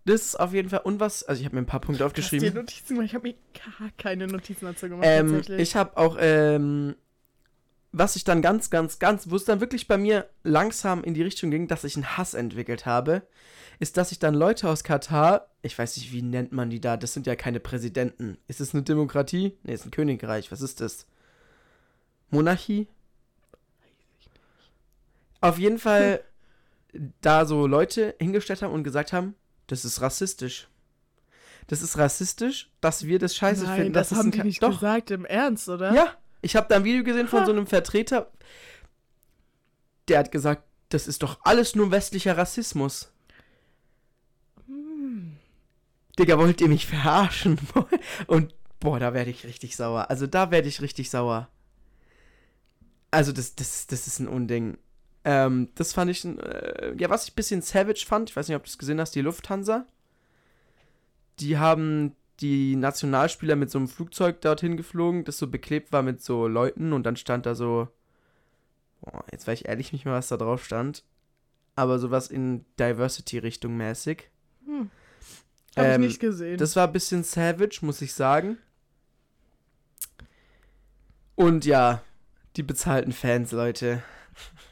[0.05, 0.81] das ist auf jeden Fall.
[0.83, 1.23] Und was?
[1.23, 2.53] Also, ich habe mir ein paar Punkte Hast dir aufgeschrieben.
[2.53, 3.05] Notizen gemacht?
[3.05, 3.35] Ich habe mir
[3.79, 5.05] gar keine Notizen dazu gemacht.
[5.07, 6.95] Ähm, ich habe auch, ähm,
[7.91, 11.23] was ich dann ganz, ganz, ganz, wo es dann wirklich bei mir langsam in die
[11.23, 13.23] Richtung ging, dass ich einen Hass entwickelt habe,
[13.79, 16.97] ist, dass ich dann Leute aus Katar, ich weiß nicht, wie nennt man die da,
[16.97, 18.37] das sind ja keine Präsidenten.
[18.47, 19.57] Ist es eine Demokratie?
[19.63, 20.51] Nee, ist ein Königreich.
[20.51, 21.07] Was ist das?
[22.29, 22.87] Monarchie?
[25.41, 26.23] Auf jeden Fall
[27.21, 29.35] da so Leute hingestellt haben und gesagt haben,
[29.71, 30.67] das ist rassistisch.
[31.67, 33.93] Das ist rassistisch, dass wir das scheiße Nein, finden.
[33.93, 35.93] das dass es haben die nicht Doch, gesagt, im Ernst, oder?
[35.93, 37.45] ja, ich habe da ein Video gesehen von Ha.
[37.45, 38.31] so einem Vertreter,
[40.07, 43.11] der hat gesagt, das ist doch alles nur westlicher Rassismus.
[44.65, 45.37] Hm.
[46.17, 47.59] Digga, wollt ihr mich verarschen?
[48.27, 50.09] Und boah, da werde ich richtig sauer.
[50.09, 51.49] Also da werde ich richtig sauer.
[53.11, 54.79] Also das, das, das ist ein Unding.
[55.23, 58.47] Ähm, das fand ich, ein, äh, ja, was ich ein bisschen savage fand, ich weiß
[58.47, 59.85] nicht, ob du es gesehen hast, die Lufthansa.
[61.39, 66.21] Die haben die Nationalspieler mit so einem Flugzeug dorthin geflogen, das so beklebt war mit
[66.21, 67.89] so Leuten und dann stand da so,
[69.01, 71.03] boah, jetzt weiß ich ehrlich nicht mehr, was da drauf stand,
[71.75, 74.29] aber sowas in Diversity-Richtung mäßig.
[74.65, 74.89] Hm.
[75.75, 76.57] Hab Ähm, ich nicht gesehen.
[76.57, 78.57] Das war ein bisschen savage, muss ich sagen.
[81.35, 82.01] Und ja,
[82.55, 84.03] die bezahlten Fans, Leute.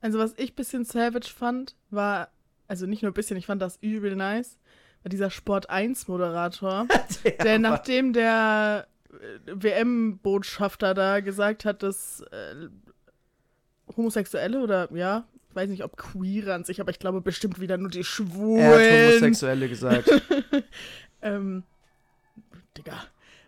[0.00, 2.30] Also was ich bisschen savage fand, war,
[2.68, 4.58] also nicht nur ein bisschen, ich fand das übel nice,
[5.02, 6.86] war dieser Sport 1 Moderator,
[7.42, 12.68] der nachdem der äh, WM-Botschafter da gesagt hat, dass äh,
[13.96, 17.76] Homosexuelle oder ja, Ich weiß nicht, ob queer an sich, aber ich glaube bestimmt wieder
[17.76, 19.08] nur die Er hat Schwulen.
[19.08, 20.10] Homosexuelle gesagt.
[21.22, 21.64] ähm,
[22.76, 23.02] Digga,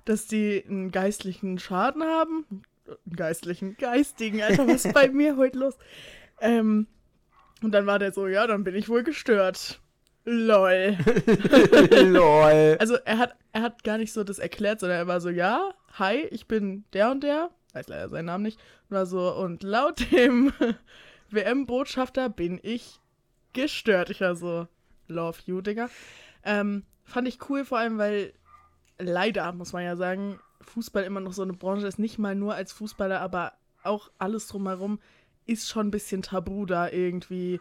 [0.05, 2.45] dass die einen geistlichen Schaden haben.
[2.87, 5.77] Einen geistlichen, geistigen, Alter, was ist bei mir heute los?
[6.43, 6.89] Ähm,
[7.63, 9.81] und dann war der so, ja, dann bin ich wohl gestört.
[10.25, 10.97] Lol.
[12.05, 12.77] Lol.
[12.79, 15.73] Also er hat, er hat gar nicht so das erklärt, sondern er war so, ja,
[15.99, 19.63] hi, ich bin der und der, weiß leider seinen Namen nicht, und war so, und
[19.63, 20.53] laut dem
[21.31, 23.01] WM-Botschafter bin ich
[23.53, 24.11] gestört.
[24.11, 24.67] Ich war so,
[25.07, 25.89] love you, Digga.
[26.45, 28.33] Ähm, fand ich cool, vor allem, weil
[28.99, 32.55] leider, muss man ja sagen, Fußball immer noch so eine Branche ist, nicht mal nur
[32.55, 33.53] als Fußballer, aber
[33.83, 35.01] auch alles drumherum
[35.47, 37.61] ist schon ein bisschen tabu, da irgendwie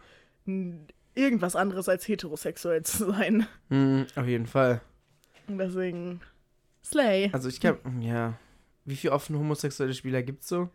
[1.14, 3.46] irgendwas anderes als heterosexuell zu sein.
[3.68, 4.80] Hm, auf jeden Fall.
[5.48, 6.20] Deswegen
[6.84, 7.30] Slay.
[7.32, 8.38] Also ich glaube, ja.
[8.84, 10.68] Wie viele offene homosexuelle Spieler gibt's so?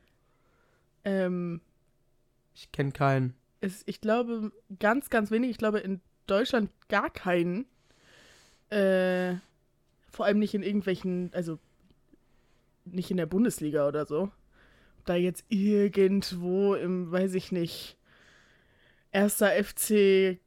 [1.03, 1.59] Ähm,
[2.53, 3.33] Ich kenne keinen.
[3.59, 5.49] es, ich glaube, ganz, ganz wenig.
[5.51, 7.65] Ich glaube, in Deutschland gar keinen.
[8.69, 9.35] Äh,
[10.09, 11.59] vor allem nicht in irgendwelchen, also
[12.85, 14.31] nicht in der Bundesliga oder so.
[15.07, 17.97] Da jetzt irgendwo im, weiß ich nicht,
[19.11, 20.39] erster FC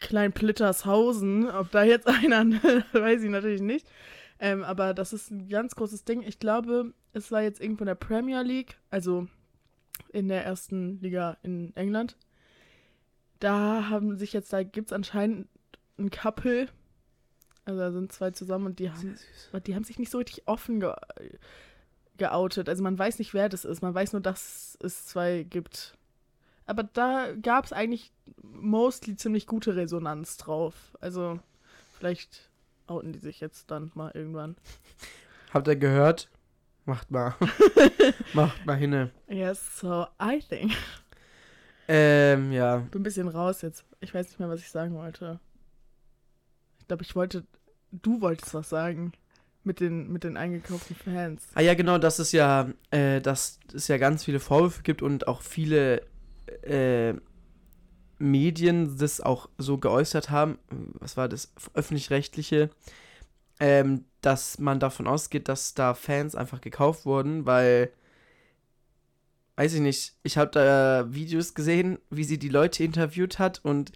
[0.00, 2.44] Kleinplittershausen, ob da jetzt einer,
[2.92, 3.86] weiß ich natürlich nicht.
[4.38, 6.22] Ähm, aber das ist ein ganz großes Ding.
[6.22, 9.28] Ich glaube, es war jetzt irgendwo in der Premier League, also
[10.12, 12.16] in der ersten Liga in England.
[13.40, 15.48] Da haben sich jetzt, da gibt es anscheinend
[15.98, 16.68] ein Couple.
[17.64, 19.16] Also da sind zwei zusammen und die haben,
[19.66, 20.92] die haben sich nicht so richtig offen ge
[22.16, 22.68] geoutet.
[22.68, 23.82] Also man weiß nicht, wer das ist.
[23.82, 25.96] Man weiß nur, dass es zwei gibt.
[26.66, 30.74] Aber da gab es eigentlich mostly ziemlich gute Resonanz drauf.
[31.00, 31.38] Also
[31.98, 32.50] vielleicht
[32.86, 34.56] outen die sich jetzt dann mal irgendwann.
[35.52, 36.30] Habt ihr gehört?
[36.84, 37.34] Macht mal.
[38.34, 39.10] Macht mal hinne.
[39.28, 40.72] Yes, so I think.
[41.88, 42.78] Ähm, ja.
[42.78, 43.84] Bin ein bisschen raus jetzt.
[44.00, 45.40] Ich weiß nicht mehr, was ich sagen wollte.
[46.78, 47.44] Ich glaube, ich wollte.
[47.90, 49.12] Du wolltest was sagen.
[49.64, 51.42] Mit den, mit den eingekauften Fans.
[51.54, 55.26] Ah ja, genau, dass es ja, äh, dass es ja ganz viele Vorwürfe gibt und
[55.26, 56.02] auch viele
[56.62, 57.14] äh,
[58.18, 60.58] Medien das auch so geäußert haben,
[60.94, 62.70] was war das, öffentlich-rechtliche,
[63.60, 67.90] ähm, dass man davon ausgeht, dass da Fans einfach gekauft wurden, weil,
[69.56, 73.92] weiß ich nicht, ich habe da Videos gesehen, wie sie die Leute interviewt hat und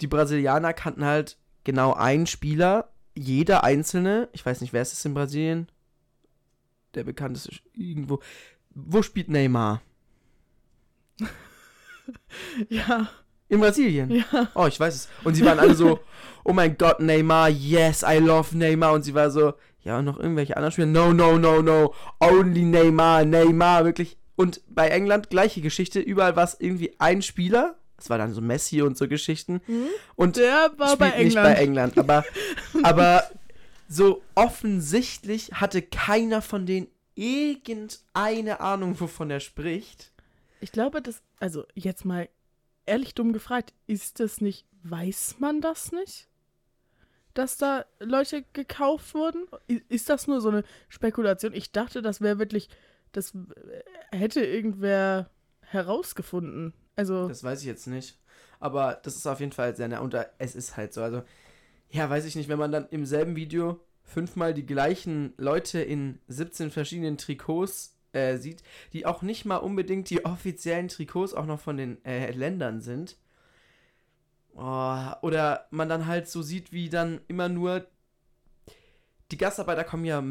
[0.00, 5.04] die Brasilianer kannten halt genau einen Spieler, jeder einzelne, ich weiß nicht, wer ist es
[5.04, 5.68] in Brasilien?
[6.94, 8.20] Der bekannteste irgendwo.
[8.70, 9.82] Wo spielt Neymar?
[12.68, 13.08] Ja,
[13.48, 14.10] In Brasilien.
[14.10, 14.48] ja.
[14.54, 15.08] Oh, ich weiß es.
[15.24, 16.00] Und sie waren alle so,
[16.44, 18.92] oh mein Gott, Neymar, yes, I love Neymar.
[18.94, 22.62] Und sie war so, ja, und noch irgendwelche anderen Spieler, no, no, no, no, only
[22.64, 24.16] Neymar, Neymar, wirklich.
[24.36, 27.76] Und bei England gleiche Geschichte, überall war es irgendwie ein Spieler.
[28.02, 29.60] Es war dann so Messi und so Geschichten.
[30.16, 31.54] Und Der war bei spielt nicht England.
[31.56, 31.98] bei England.
[31.98, 32.24] Aber,
[32.82, 33.30] aber
[33.88, 40.12] so offensichtlich hatte keiner von denen irgendeine Ahnung, wovon er spricht.
[40.60, 41.22] Ich glaube, das.
[41.38, 42.28] Also, jetzt mal
[42.86, 43.72] ehrlich dumm gefragt.
[43.86, 44.66] Ist das nicht.
[44.82, 46.28] Weiß man das nicht?
[47.34, 49.46] Dass da Leute gekauft wurden?
[49.88, 51.52] Ist das nur so eine Spekulation?
[51.52, 52.68] Ich dachte, das wäre wirklich.
[53.12, 53.32] Das
[54.12, 55.30] hätte irgendwer
[55.62, 56.74] herausgefunden.
[56.96, 57.28] Also.
[57.28, 58.18] Das weiß ich jetzt nicht.
[58.58, 60.00] Aber das ist auf jeden Fall sehr nah.
[60.00, 61.02] Und es ist halt so.
[61.02, 61.22] Also,
[61.90, 66.18] ja, weiß ich nicht, wenn man dann im selben Video fünfmal die gleichen Leute in
[66.28, 71.60] 17 verschiedenen Trikots äh, sieht, die auch nicht mal unbedingt die offiziellen Trikots auch noch
[71.60, 73.16] von den äh, Ländern sind.
[74.54, 77.86] Oh, oder man dann halt so sieht, wie dann immer nur
[79.30, 80.22] die Gastarbeiter kommen ja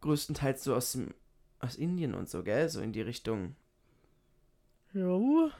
[0.00, 1.12] größtenteils so aus dem,
[1.58, 2.68] aus Indien und so, gell?
[2.68, 3.56] So in die Richtung.
[4.92, 5.50] Jo.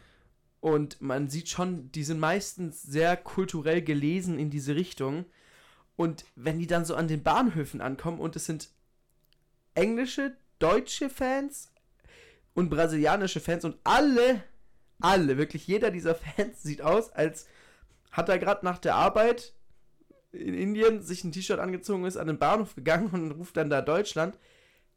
[0.64, 5.26] Und man sieht schon, die sind meistens sehr kulturell gelesen in diese Richtung.
[5.94, 8.70] Und wenn die dann so an den Bahnhöfen ankommen und es sind
[9.74, 11.70] englische, deutsche Fans
[12.54, 14.42] und brasilianische Fans und alle,
[15.00, 17.46] alle, wirklich jeder dieser Fans sieht aus, als
[18.10, 19.52] hat er gerade nach der Arbeit
[20.32, 23.82] in Indien sich ein T-Shirt angezogen ist, an den Bahnhof gegangen und ruft dann da
[23.82, 24.38] Deutschland.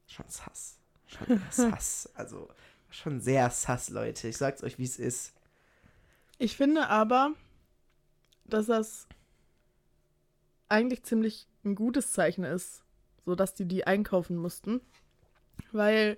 [0.05, 0.79] Schon sass.
[1.07, 2.09] Schon sass.
[2.15, 2.47] Also
[2.89, 4.29] schon sehr sass, Leute.
[4.29, 5.33] Ich sag's euch, wie es ist.
[6.37, 7.33] Ich finde aber,
[8.45, 9.07] dass das
[10.69, 12.83] eigentlich ziemlich ein gutes Zeichen ist,
[13.25, 14.81] so dass die die einkaufen mussten,
[15.71, 16.17] weil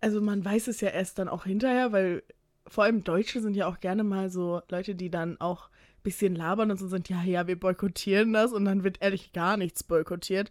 [0.00, 2.22] also man weiß es ja erst dann auch hinterher, weil
[2.66, 6.36] vor allem Deutsche sind ja auch gerne mal so Leute, die dann auch ein bisschen
[6.36, 9.82] labern und so sind, ja, ja, wir boykottieren das und dann wird ehrlich gar nichts
[9.82, 10.50] boykottiert.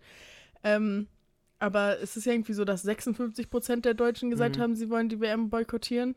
[0.63, 1.07] Ähm,
[1.59, 4.61] aber es ist ja irgendwie so, dass 56% der Deutschen gesagt Mhm.
[4.61, 6.15] haben, sie wollen die WM boykottieren.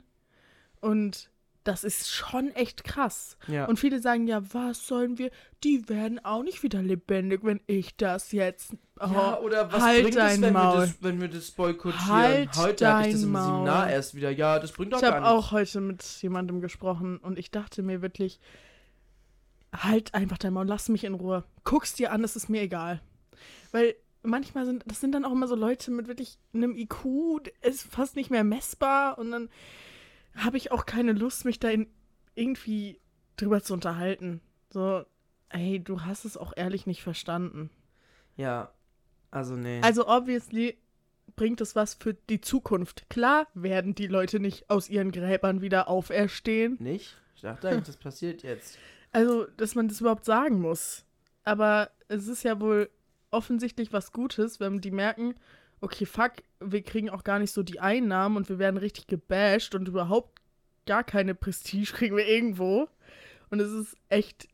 [0.81, 1.30] Und
[1.65, 3.37] das ist schon echt krass.
[3.47, 3.67] Ja.
[3.67, 5.31] Und viele sagen ja, was sollen wir?
[5.63, 8.73] Die werden auch nicht wieder lebendig, wenn ich das jetzt.
[8.99, 10.81] Oh, ja, oder was halt bringt es, wenn wir, Maul.
[10.81, 12.09] das, wenn wir das boykottieren?
[12.09, 13.45] Halt Heute hatte ich das im Maul.
[13.45, 14.31] Seminar erst wieder.
[14.31, 15.47] Ja, das bringt doch Ich gar habe nichts.
[15.49, 18.41] auch heute mit jemandem gesprochen und ich dachte mir wirklich,
[19.75, 21.45] halt einfach dein Maul, lass mich in Ruhe.
[21.65, 23.01] Guck's dir an, es ist mir egal.
[23.73, 27.05] Weil manchmal sind, das sind dann auch immer so Leute mit wirklich einem IQ,
[27.63, 29.49] ist fast nicht mehr messbar und dann
[30.37, 31.87] habe ich auch keine Lust, mich da in,
[32.35, 33.01] irgendwie
[33.37, 34.41] drüber zu unterhalten.
[34.71, 35.05] So,
[35.49, 37.71] ey, du hast es auch ehrlich nicht verstanden.
[38.37, 38.73] Ja,
[39.31, 39.81] also nee.
[39.83, 40.79] Also obviously
[41.37, 43.09] bringt es was für die Zukunft.
[43.09, 46.77] Klar werden die Leute nicht aus ihren Gräbern wieder auferstehen.
[46.81, 47.17] nicht?
[47.35, 48.79] Ich dachte eigentlich, das passiert jetzt.
[49.13, 51.05] Also, dass man das überhaupt sagen muss.
[51.43, 52.89] Aber es ist ja wohl
[53.33, 55.35] offensichtlich was Gutes, wenn die merken,
[55.81, 59.75] okay, fuck, wir kriegen auch gar nicht so die Einnahmen und wir werden richtig gebasht
[59.75, 60.41] und überhaupt
[60.87, 62.89] gar keine Prestige kriegen wir irgendwo.
[63.51, 64.49] Und es ist echt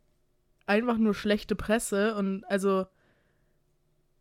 [0.66, 2.86] einfach nur schlechte Presse und also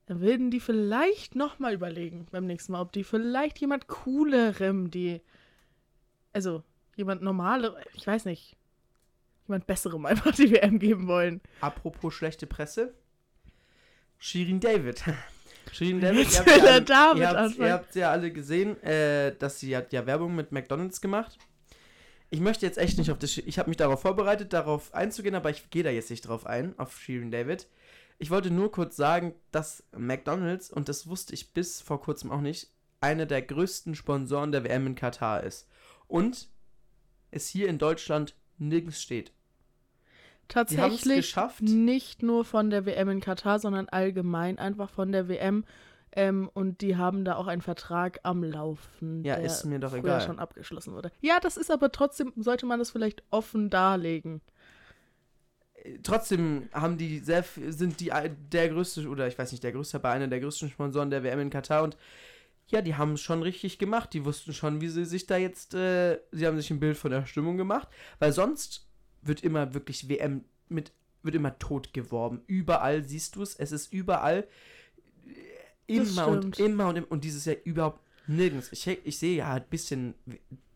[0.07, 5.21] dann würden die vielleicht nochmal überlegen beim nächsten Mal, ob die vielleicht jemand coolerem, die,
[6.31, 6.63] also
[6.95, 8.55] jemand normale, ich weiß nicht,
[9.47, 11.41] jemand besserem einfach die WM geben wollen.
[11.61, 12.93] Apropos schlechte Presse.
[14.19, 15.03] Shirin David.
[15.71, 19.35] Shirin David, ihr habt, ja alle, damit ihr, habt, ihr habt ja alle gesehen, äh,
[19.37, 21.37] dass sie hat ja Werbung mit McDonalds gemacht.
[22.29, 23.37] Ich möchte jetzt echt nicht auf das.
[23.37, 26.77] Ich habe mich darauf vorbereitet, darauf einzugehen, aber ich gehe da jetzt nicht drauf ein,
[26.77, 27.67] auf Shirin David.
[28.17, 32.41] Ich wollte nur kurz sagen, dass McDonalds, und das wusste ich bis vor kurzem auch
[32.41, 32.69] nicht,
[33.01, 35.67] einer der größten Sponsoren der WM in Katar ist.
[36.07, 36.47] Und
[37.31, 39.33] es hier in Deutschland nirgends steht.
[40.47, 41.61] Tatsächlich geschafft.
[41.61, 45.65] nicht nur von der WM in Katar, sondern allgemein einfach von der WM.
[46.17, 49.89] Ähm, und die haben da auch einen Vertrag am Laufen, Ja, der ist mir doch
[49.91, 50.21] früher egal.
[50.21, 51.11] schon abgeschlossen wurde.
[51.21, 54.39] Ja, das ist aber trotzdem, sollte man das vielleicht offen darlegen.
[56.03, 58.11] trotzdem haben die sehr, sind die
[58.51, 61.39] der größte, oder ich weiß nicht, der größte, aber einer der größten Sponsoren der WM
[61.39, 61.97] in Katar und
[62.67, 64.11] ja, die haben es schon richtig gemacht.
[64.13, 67.11] Die wussten schon, wie sie sich da jetzt, äh, sie haben sich ein Bild von
[67.11, 68.84] der Stimmung gemacht, weil sonst
[69.25, 70.91] wird immer wirklich WM mit,
[71.23, 72.41] wird immer tot geworben.
[72.47, 74.47] Überall siehst du es, es ist überall
[75.27, 78.71] äh, immer und immer und immer und dieses Jahr überhaupt nirgends.
[78.71, 80.15] Ich, ich sehe ja ein bisschen,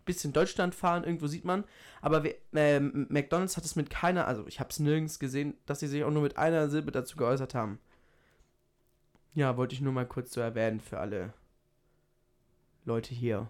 [0.05, 1.63] bisschen Deutschland fahren, irgendwo sieht man,
[2.01, 5.87] aber ähm, McDonalds hat es mit keiner, also ich habe es nirgends gesehen, dass sie
[5.87, 7.79] sich auch nur mit einer Silbe dazu geäußert haben.
[9.33, 11.33] Ja, wollte ich nur mal kurz so erwähnen für alle
[12.85, 13.47] Leute hier.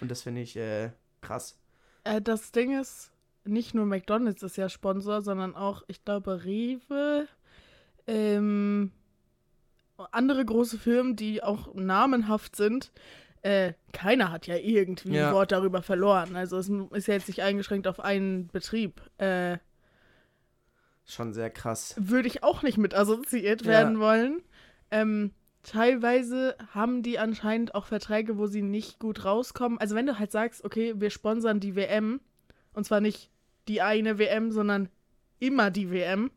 [0.00, 1.58] Und das finde ich äh, krass.
[2.04, 3.10] Äh, das Ding ist,
[3.48, 7.26] nicht nur McDonalds ist ja Sponsor, sondern auch, ich glaube, Rewe,
[8.06, 8.92] ähm,
[10.12, 12.92] andere große Firmen, die auch namenhaft sind.
[13.42, 15.28] Äh, keiner hat ja irgendwie Ja.
[15.28, 16.36] ein Wort darüber verloren.
[16.36, 19.00] Also es ist ja jetzt nicht eingeschränkt auf einen Betrieb.
[19.18, 19.58] Äh,
[21.06, 21.94] Schon sehr krass.
[21.98, 23.68] würde ich auch nicht mit assoziiert Ja.
[23.68, 24.42] werden wollen.
[24.90, 25.32] Ähm,
[25.62, 29.78] teilweise haben die anscheinend auch Verträge, wo sie nicht gut rauskommen.
[29.78, 32.20] Also wenn du halt sagst, okay, wir sponsern die WM,
[32.72, 33.30] und zwar nicht
[33.68, 34.88] die eine WM, sondern
[35.38, 36.30] immer die WM,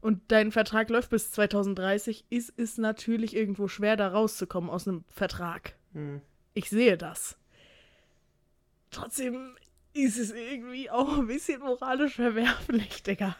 [0.00, 5.02] und dein Vertrag läuft bis 2030, ist es natürlich irgendwo schwer, da rauszukommen aus einem
[5.08, 5.76] Vertrag.
[5.94, 6.20] Hm.
[6.52, 7.38] Ich sehe das.
[8.90, 9.56] Trotzdem
[9.94, 13.34] ist es irgendwie auch ein bisschen moralisch verwerflich, Digga.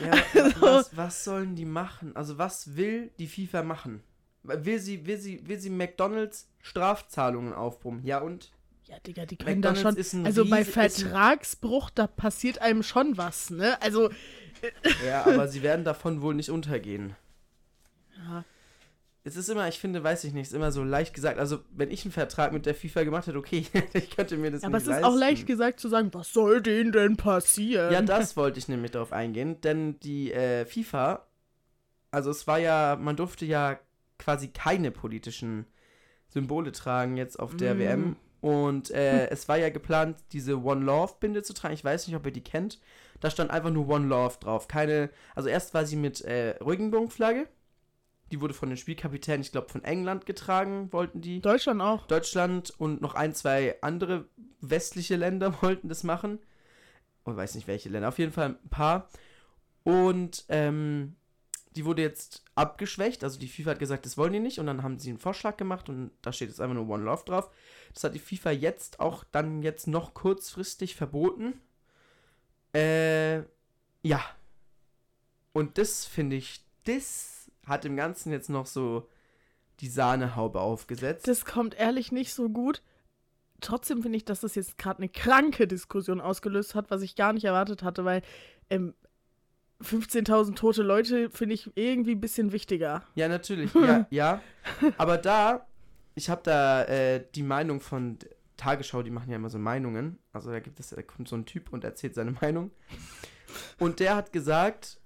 [0.00, 2.14] Ja, Also- was, was sollen die machen?
[2.14, 4.02] Also was will die FIFA machen?
[4.42, 8.04] Will sie, will sie, will sie McDonalds Strafzahlungen aufbrummen?
[8.04, 8.52] Ja und?
[8.86, 9.96] Ja, Digga, die können da schon.
[10.24, 13.80] Also bei Vertragsbruch, da passiert einem schon was, ne?
[13.80, 14.10] Also.
[15.04, 17.16] Ja, aber sie werden davon wohl nicht untergehen.
[18.16, 18.44] Ja,
[19.24, 21.38] Es ist immer, ich finde, weiß ich nicht, ist immer so leicht gesagt.
[21.38, 24.62] Also, wenn ich einen Vertrag mit der FIFA gemacht hätte, okay, ich könnte mir das
[24.62, 27.90] aber nicht es ist auch leicht gesagt zu sagen, was soll denen denn passieren?
[27.92, 31.26] Ja, das wollte ich nämlich darauf eingehen, denn die äh, FIFA,
[32.10, 33.78] also es war ja, man durfte ja
[34.18, 35.66] quasi keine politischen
[36.28, 37.78] Symbole tragen jetzt auf der Mm.
[37.78, 38.16] WM.
[38.44, 41.72] Und äh, es war ja geplant, diese One Love Binde zu tragen.
[41.72, 42.78] Ich weiß nicht, ob ihr die kennt.
[43.20, 44.68] Da stand einfach nur One Love drauf.
[44.68, 47.48] Keine, also erst war sie mit äh, Regenbogenflagge.
[48.30, 51.40] Die wurde von den Spielkapitänen, ich glaube, von England getragen, wollten die.
[51.40, 52.06] Deutschland auch.
[52.06, 54.26] Deutschland und noch ein, zwei andere
[54.60, 56.38] westliche Länder wollten das machen.
[57.26, 59.08] Ich weiß nicht welche Länder, auf jeden Fall ein paar.
[59.84, 61.16] Und ähm,
[61.76, 63.24] die wurde jetzt abgeschwächt.
[63.24, 64.58] Also die FIFA hat gesagt, das wollen die nicht.
[64.58, 67.24] Und dann haben sie einen Vorschlag gemacht und da steht jetzt einfach nur One Love
[67.24, 67.50] drauf.
[67.92, 71.60] Das hat die FIFA jetzt auch dann jetzt noch kurzfristig verboten.
[72.74, 73.38] Äh,
[74.02, 74.20] ja.
[75.52, 79.08] Und das finde ich, das hat dem Ganzen jetzt noch so
[79.80, 81.26] die Sahnehaube aufgesetzt.
[81.26, 82.82] Das kommt ehrlich nicht so gut.
[83.60, 87.32] trotzdem finde ich, dass das jetzt gerade eine kranke Diskussion ausgelöst hat, was ich gar
[87.32, 88.22] nicht erwartet hatte, weil
[88.70, 88.94] ähm,
[89.84, 93.02] 15.000 tote Leute finde ich irgendwie ein bisschen wichtiger.
[93.14, 93.72] Ja, natürlich.
[93.74, 94.40] ja, ja.
[94.98, 95.66] Aber da,
[96.14, 98.18] ich habe da äh, die Meinung von
[98.56, 100.18] Tagesschau, die machen ja immer so Meinungen.
[100.32, 102.70] Also da gibt es, da kommt so ein Typ und erzählt seine Meinung.
[103.78, 105.00] Und der hat gesagt,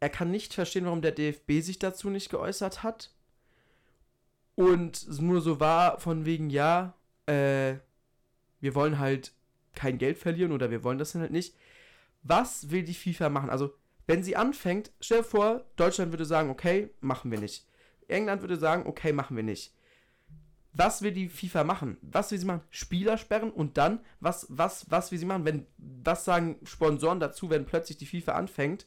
[0.00, 3.10] er kann nicht verstehen, warum der DFB sich dazu nicht geäußert hat.
[4.54, 6.94] Und es nur so war, von wegen, ja,
[7.26, 7.76] äh,
[8.60, 9.32] wir wollen halt
[9.74, 11.56] kein Geld verlieren oder wir wollen das dann halt nicht.
[12.22, 13.50] Was will die FIFA machen?
[13.50, 13.74] Also,
[14.06, 17.66] wenn sie anfängt, stell dir vor, Deutschland würde sagen, okay, machen wir nicht.
[18.08, 19.74] England würde sagen, okay, machen wir nicht.
[20.72, 21.98] Was will die FIFA machen?
[22.02, 22.62] Was will sie machen?
[22.70, 25.44] Spieler sperren und dann, was, was, was will sie machen?
[25.44, 28.86] Wenn, was sagen Sponsoren dazu, wenn plötzlich die FIFA anfängt,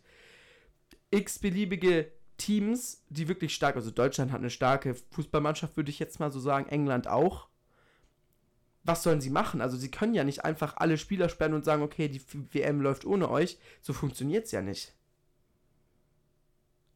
[1.12, 6.32] x-beliebige Teams, die wirklich stark, also Deutschland hat eine starke Fußballmannschaft, würde ich jetzt mal
[6.32, 7.48] so sagen, England auch.
[8.84, 9.62] Was sollen sie machen?
[9.62, 12.22] Also sie können ja nicht einfach alle Spieler sperren und sagen, okay, die
[12.54, 13.58] WM läuft ohne euch.
[13.82, 14.94] So funktioniert es ja nicht.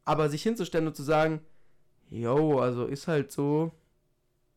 [0.06, 1.42] Aber sich hinzustellen und zu sagen,
[2.10, 3.72] yo, also ist halt so,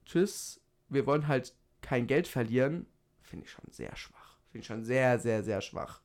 [0.05, 2.87] tschüss, wir wollen halt kein Geld verlieren,
[3.23, 4.39] finde ich schon sehr schwach.
[4.51, 6.01] Finde ich schon sehr, sehr, sehr schwach.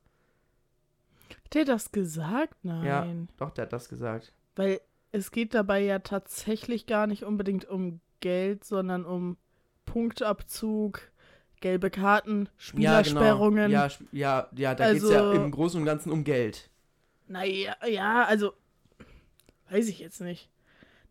[1.29, 2.55] Hat der das gesagt?
[2.63, 2.85] Nein.
[2.85, 4.33] Ja, doch, der hat das gesagt.
[4.55, 4.81] Weil
[5.11, 9.37] es geht dabei ja tatsächlich gar nicht unbedingt um Geld, sondern um
[9.85, 11.01] Punktabzug,
[11.61, 13.71] gelbe Karten, Spielersperrungen.
[13.71, 14.09] Ja, genau.
[14.11, 16.69] ja, ja, ja, da also, geht es ja im Großen und Ganzen um Geld.
[17.27, 18.53] Naja, ja, also
[19.69, 20.49] weiß ich jetzt nicht.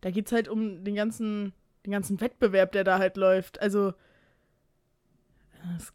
[0.01, 1.53] Da geht es halt um den ganzen,
[1.85, 3.61] den ganzen Wettbewerb, der da halt läuft.
[3.61, 3.93] Also,
[5.73, 5.93] das,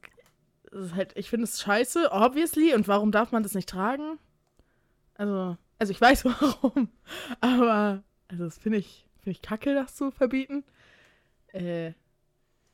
[0.70, 2.74] das ist halt, ich finde es scheiße, obviously.
[2.74, 4.18] Und warum darf man das nicht tragen?
[5.14, 6.88] Also, also ich weiß warum.
[7.40, 10.64] Aber, also das finde ich, finde ich kacke, das zu verbieten.
[11.48, 11.92] Äh,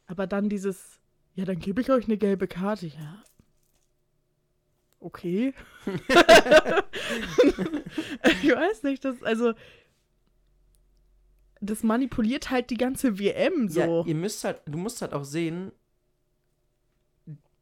[0.06, 1.00] aber dann dieses,
[1.34, 2.86] ja, dann gebe ich euch eine gelbe Karte.
[2.86, 3.22] Ja,
[4.98, 5.54] okay.
[8.24, 9.54] ich weiß nicht, das, also,
[11.60, 13.80] das manipuliert halt die ganze WM so.
[13.80, 15.72] Ja, ihr müsst halt, du musst halt auch sehen,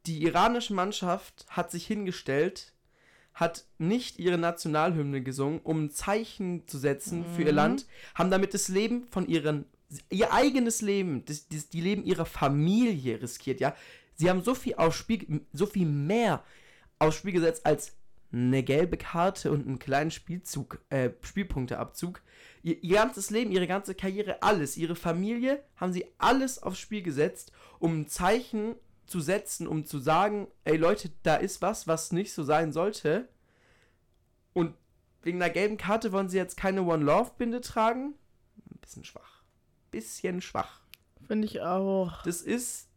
[0.05, 2.73] die iranische Mannschaft hat sich hingestellt,
[3.33, 7.35] hat nicht ihre Nationalhymne gesungen, um ein Zeichen zu setzen mhm.
[7.35, 7.57] für ihr mhm.
[7.57, 7.85] Land,
[8.15, 9.65] haben damit das Leben von ihren,
[10.09, 13.75] ihr eigenes Leben, das, das, die Leben ihrer Familie riskiert, ja.
[14.15, 16.43] Sie haben so viel aufs Spiel, so viel mehr
[16.97, 17.93] aufs Spiel gesetzt als
[18.33, 22.21] eine gelbe Karte und einen kleinen Spielzug, äh, Spielpunkteabzug.
[22.61, 27.01] Ihr, ihr ganzes Leben, ihre ganze Karriere, alles, ihre Familie, haben sie alles aufs Spiel
[27.01, 32.11] gesetzt, um ein Zeichen zu setzen, um zu sagen, ey Leute, da ist was, was
[32.11, 33.27] nicht so sein sollte.
[34.53, 34.75] Und
[35.21, 38.13] wegen einer gelben Karte wollen sie jetzt keine One Love Binde tragen?
[38.69, 39.43] Ein bisschen schwach.
[39.91, 40.81] Bisschen schwach.
[41.27, 42.23] Finde ich auch.
[42.23, 42.87] Das ist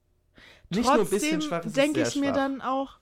[0.70, 2.98] nicht Trotzdem nur ein bisschen schwach, das denke ich mir dann auch,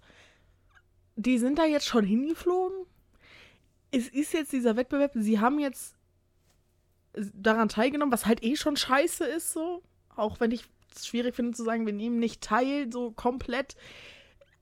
[1.16, 2.86] die sind da jetzt schon hingeflogen.
[3.90, 5.94] Es ist jetzt dieser Wettbewerb, sie haben jetzt
[7.14, 9.82] daran teilgenommen, was halt eh schon scheiße ist, so.
[10.16, 13.76] Auch wenn ich es schwierig finde zu sagen, wir nehmen nicht teil, so komplett.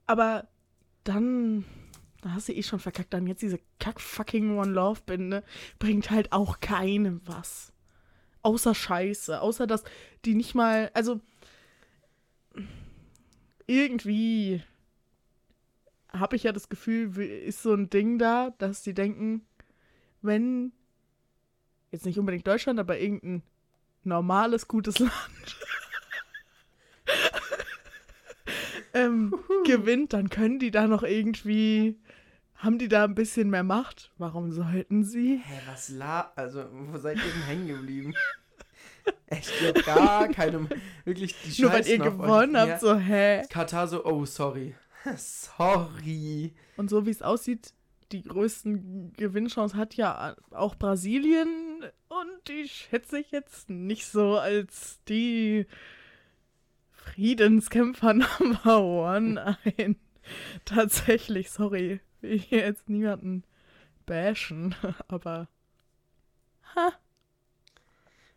[0.05, 0.47] Aber
[1.03, 1.65] dann,
[2.21, 3.13] da hast du eh schon verkackt.
[3.13, 5.43] Dann jetzt diese kack-fucking One-Love-Binde
[5.79, 7.73] bringt halt auch keinem was.
[8.41, 9.41] Außer Scheiße.
[9.41, 9.83] Außer, dass
[10.25, 11.19] die nicht mal, also
[13.67, 14.63] irgendwie
[16.11, 19.45] habe ich ja das Gefühl, ist so ein Ding da, dass die denken,
[20.21, 20.71] wenn
[21.91, 23.43] jetzt nicht unbedingt Deutschland, aber irgendein
[24.03, 25.11] normales, gutes Land
[28.93, 29.35] ähm,
[29.65, 31.99] gewinnt, dann können die da noch irgendwie,
[32.55, 34.11] haben die da ein bisschen mehr Macht?
[34.17, 35.41] Warum sollten sie?
[35.43, 38.13] Hä, was la, also wo seid ihr denn hängen geblieben?
[39.27, 40.67] Echt, ihr habt gar keine,
[41.05, 42.79] wirklich die Scheiße Nur weil ihr gewonnen habt, ja.
[42.79, 43.43] so, hä?
[43.49, 44.75] Katar so, oh, sorry.
[45.17, 46.53] sorry.
[46.77, 47.73] Und so wie es aussieht,
[48.11, 54.99] die größten Gewinnchancen hat ja auch Brasilien und die schätze ich jetzt nicht so als
[55.07, 55.67] die
[56.91, 59.95] Friedenskämpfer Number One ein.
[60.65, 63.43] Tatsächlich, sorry, will ich jetzt niemanden
[64.05, 64.75] bashen,
[65.07, 65.47] aber
[66.75, 66.93] ha.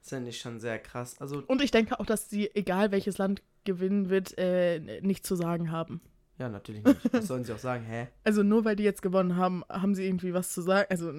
[0.01, 1.21] Das finde ich schon sehr krass.
[1.21, 5.37] Also, und ich denke auch, dass sie, egal welches Land gewinnen wird, äh, nichts zu
[5.37, 6.01] sagen haben.
[6.39, 7.13] Ja, natürlich nicht.
[7.13, 7.85] Was sollen sie auch sagen?
[7.85, 8.09] Hä?
[8.25, 10.87] Also nur weil die jetzt gewonnen haben, haben sie irgendwie was zu sagen.
[10.91, 11.13] Also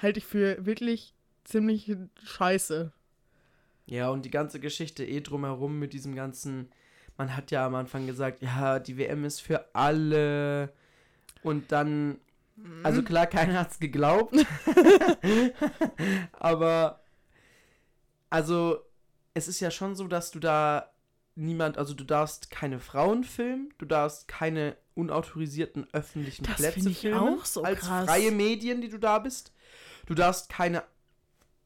[0.00, 1.14] halte ich für wirklich
[1.44, 2.92] ziemlich scheiße.
[3.86, 6.70] Ja, und die ganze Geschichte eh drumherum mit diesem ganzen.
[7.16, 10.72] Man hat ja am Anfang gesagt, ja, die WM ist für alle.
[11.42, 12.18] Und dann.
[12.82, 13.04] Also mhm.
[13.04, 14.34] klar, keiner hat es geglaubt.
[16.32, 17.00] Aber.
[18.28, 18.80] Also,
[19.34, 20.90] es ist ja schon so, dass du da
[21.36, 26.98] niemand, also du darfst keine Frauen filmen, du darfst keine unautorisierten öffentlichen Das Plätze ich
[27.00, 28.06] filmen auch so als krass.
[28.06, 29.52] freie Medien, die du da bist.
[30.06, 30.82] Du darfst keine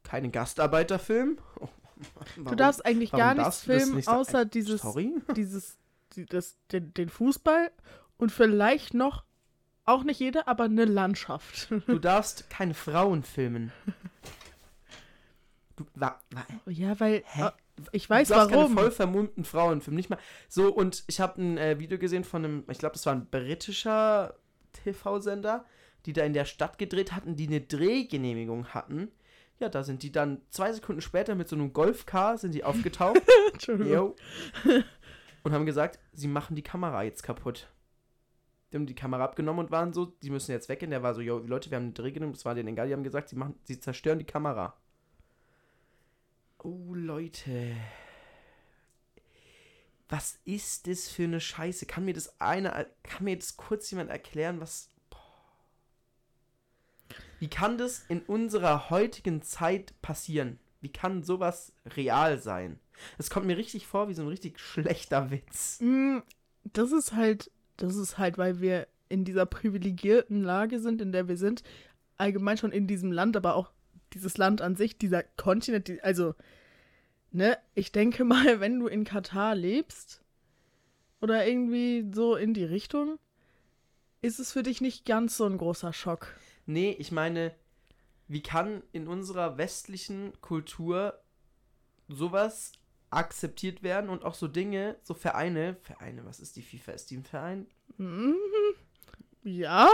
[0.02, 1.38] keine Gastarbeiter filmen.
[2.38, 5.12] Oh, Du darfst eigentlich gar nichts filmen, nicht außer dieses, Sorry?
[5.36, 5.76] dieses,
[6.16, 7.70] die- das, den, den Fußball
[8.16, 9.24] und vielleicht noch,
[9.84, 11.68] auch nicht jeder, aber eine Landschaft.
[11.86, 13.70] Du darfst keine Frauen filmen.
[15.76, 17.50] Du, wa, wa, ja, weil Hä?
[17.92, 18.50] Ich weiß du warum.
[18.50, 19.96] keine voll vermummten Frauen filmen.
[19.96, 20.18] Nicht mal.
[20.48, 23.26] So, und ich habe ein äh, Video gesehen von einem, ich glaube, das war ein
[23.26, 24.34] britischer
[24.72, 25.64] TV-Sender,
[26.06, 29.10] die da in der Stadt gedreht hatten, die eine Drehgenehmigung hatten.
[29.58, 33.20] Ja, da sind die dann zwei Sekunden später mit so einem Golfcar sind die aufgetaucht.
[33.52, 33.92] Entschuldigung.
[33.92, 34.16] Yo.
[35.42, 37.68] Und haben gesagt, sie machen die Kamera jetzt kaputt.
[38.72, 40.90] Die haben die Kamera abgenommen und waren so, die müssen jetzt weggehen.
[40.90, 42.86] Der war so, yo, Leute, wir haben eine Drehgenehmigung, das war denen egal.
[42.86, 44.79] Die haben gesagt, sie, machen, sie zerstören die Kamera.
[46.62, 47.74] Oh, Leute.
[50.08, 51.86] Was ist das für eine Scheiße?
[51.86, 54.90] Kann mir das einer, kann mir das kurz jemand erklären, was.
[55.08, 55.18] Boah.
[57.38, 60.58] Wie kann das in unserer heutigen Zeit passieren?
[60.80, 62.78] Wie kann sowas real sein?
[63.16, 65.78] Das kommt mir richtig vor wie so ein richtig schlechter Witz.
[65.80, 66.18] Mm,
[66.64, 71.28] Das ist halt, das ist halt, weil wir in dieser privilegierten Lage sind, in der
[71.28, 71.62] wir sind,
[72.16, 73.72] allgemein schon in diesem Land, aber auch
[74.12, 76.34] dieses Land an sich, dieser Kontinent, die, also,
[77.30, 80.22] ne, ich denke mal, wenn du in Katar lebst
[81.20, 83.18] oder irgendwie so in die Richtung,
[84.22, 86.36] ist es für dich nicht ganz so ein großer Schock.
[86.66, 87.54] Nee, ich meine,
[88.28, 91.20] wie kann in unserer westlichen Kultur
[92.08, 92.72] sowas
[93.10, 96.92] akzeptiert werden und auch so Dinge, so Vereine, Vereine, was ist die FIFA?
[96.92, 97.66] Ist die ein Verein?
[97.96, 98.36] Mhm.
[99.42, 99.88] Ja,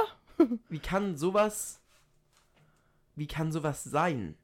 [0.68, 1.80] Wie kann sowas,
[3.16, 4.36] wie kann sowas sein?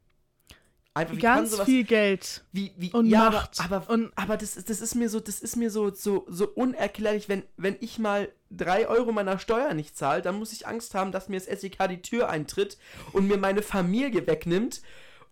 [0.95, 3.61] Einfach, wie ganz sowas, viel Geld wie, wie, und ja, Macht.
[3.61, 6.27] aber, aber, und aber das, ist- das ist mir so, das ist mir so, so,
[6.29, 10.67] so unerklärlich, wenn, wenn ich mal drei Euro meiner Steuer nicht zahle, dann muss ich
[10.67, 12.77] Angst haben, dass mir das SEK die Tür eintritt
[13.13, 14.83] und mir meine Familie wegnimmt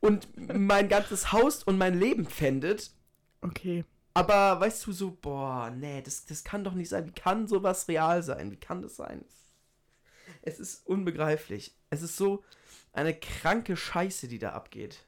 [0.01, 2.93] und mein ganzes Haus und mein Leben pfändet.
[3.43, 3.85] okay.
[4.15, 7.07] Aber weißt du, so, boah, nee, das, das kann doch nicht sein.
[7.07, 8.51] Wie kann sowas real sein?
[8.51, 9.25] Wie kann das sein?
[10.43, 11.77] Es ist unbegreiflich.
[11.91, 12.45] Es ist so
[12.93, 15.07] eine kranke Scheiße, die da abgeht.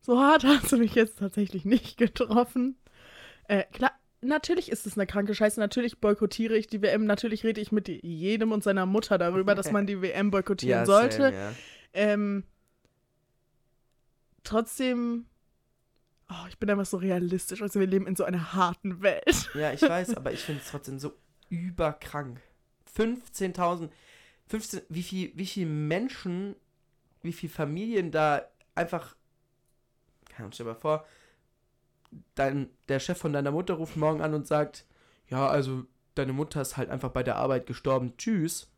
[0.00, 2.78] So hart hast du mich jetzt tatsächlich nicht getroffen.
[3.44, 5.60] Äh, klar, natürlich ist es eine kranke Scheiße.
[5.60, 7.04] Natürlich boykottiere ich die WM.
[7.04, 11.16] Natürlich rede ich mit jedem und seiner Mutter darüber, dass man die WM boykottieren sollte.
[11.16, 11.52] same, ja.
[11.92, 12.44] Ähm,
[14.44, 15.26] trotzdem,
[16.30, 17.62] oh, ich bin einfach so realistisch.
[17.62, 19.50] Also wir leben in so einer harten Welt.
[19.54, 21.12] Ja, ich weiß, aber ich finde es trotzdem so
[21.48, 22.40] überkrank.
[22.96, 23.90] 15.000,
[24.48, 26.56] 15, wie viel, wie viel Menschen,
[27.22, 28.42] wie viel Familien da
[28.74, 29.16] einfach,
[30.28, 31.06] keine Ahnung, stell dir mal vor,
[32.34, 34.86] dein, der Chef von deiner Mutter ruft morgen an und sagt,
[35.28, 35.84] ja, also
[36.14, 38.68] deine Mutter ist halt einfach bei der Arbeit gestorben, tschüss.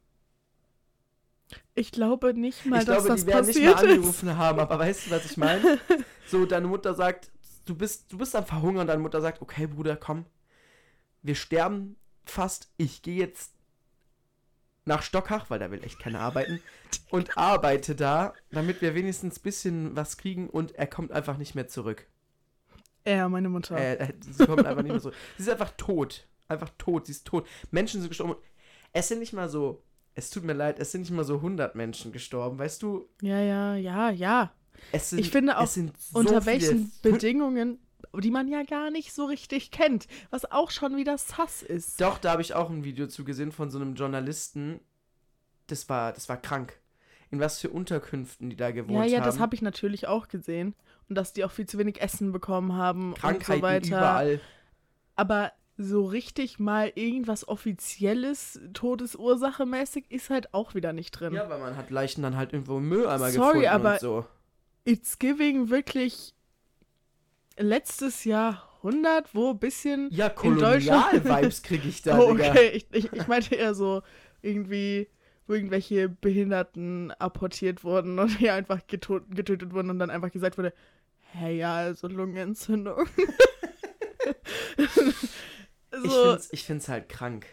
[1.75, 3.97] Ich glaube nicht mal, ich dass glaube, das die werden nicht mal passiert ist.
[3.97, 5.79] angerufen haben, aber weißt du, was ich meine?
[6.27, 7.33] So, deine Mutter sagt,
[7.65, 10.27] du bist, du bist am Verhungern, deine Mutter sagt, okay, Bruder, komm,
[11.23, 13.53] wir sterben fast, ich gehe jetzt
[14.85, 16.61] nach Stockhach, weil da will echt keiner arbeiten,
[17.11, 21.55] und arbeite da, damit wir wenigstens ein bisschen was kriegen und er kommt einfach nicht
[21.55, 22.07] mehr zurück.
[23.07, 23.77] Ja, meine Mutter.
[23.77, 25.17] Äh, äh, sie kommt einfach nicht mehr zurück.
[25.37, 26.27] Sie ist einfach tot.
[26.49, 27.47] Einfach tot, sie ist tot.
[27.71, 28.37] Menschen sind gestorben.
[28.93, 29.83] Es sind nicht mal so,
[30.15, 33.09] es tut mir leid, es sind nicht mal so 100 Menschen gestorben, weißt du?
[33.23, 34.53] Ja, ja, ja, ja.
[34.99, 37.79] Sind, Ich finde auch, so Unter welchen Bedingungen,
[38.19, 42.01] die man ja gar nicht so richtig kennt, was auch schon wieder sass ist.
[42.01, 44.81] Doch, da habe ich auch ein Video zu gesehen von so einem Journalisten.
[45.69, 46.79] Das war, das war krank.
[47.31, 49.25] In was für Unterkünften die da gewohnt Ja, ja, haben.
[49.27, 50.75] das habe ich natürlich auch gesehen.
[51.09, 53.87] Und dass die auch viel zu wenig Essen bekommen haben Krankheiten und so weiter.
[53.99, 54.41] überall.
[55.15, 61.33] Aber so richtig mal irgendwas Offizielles, Todesursache mäßig, ist halt auch wieder nicht drin.
[61.33, 64.27] Ja, weil man hat Leichen dann halt irgendwo im Mülleimer Sorry, gefunden aber- und so.
[64.85, 66.35] It's giving wirklich
[67.61, 70.09] letztes Jahrhundert, wo ein bisschen.
[70.11, 74.03] Ja, in Deutschland- Kolonial-Vibes kriege ich da, oh, okay, ich, ich, ich meinte eher so
[74.43, 75.09] irgendwie,
[75.47, 80.73] wo irgendwelche Behinderten apportiert wurden und hier einfach getötet wurden und dann einfach gesagt wurde,
[81.33, 83.07] hey, ja, also Lungenentzündung.
[86.03, 87.47] Ich so, find's, ich find's halt krank.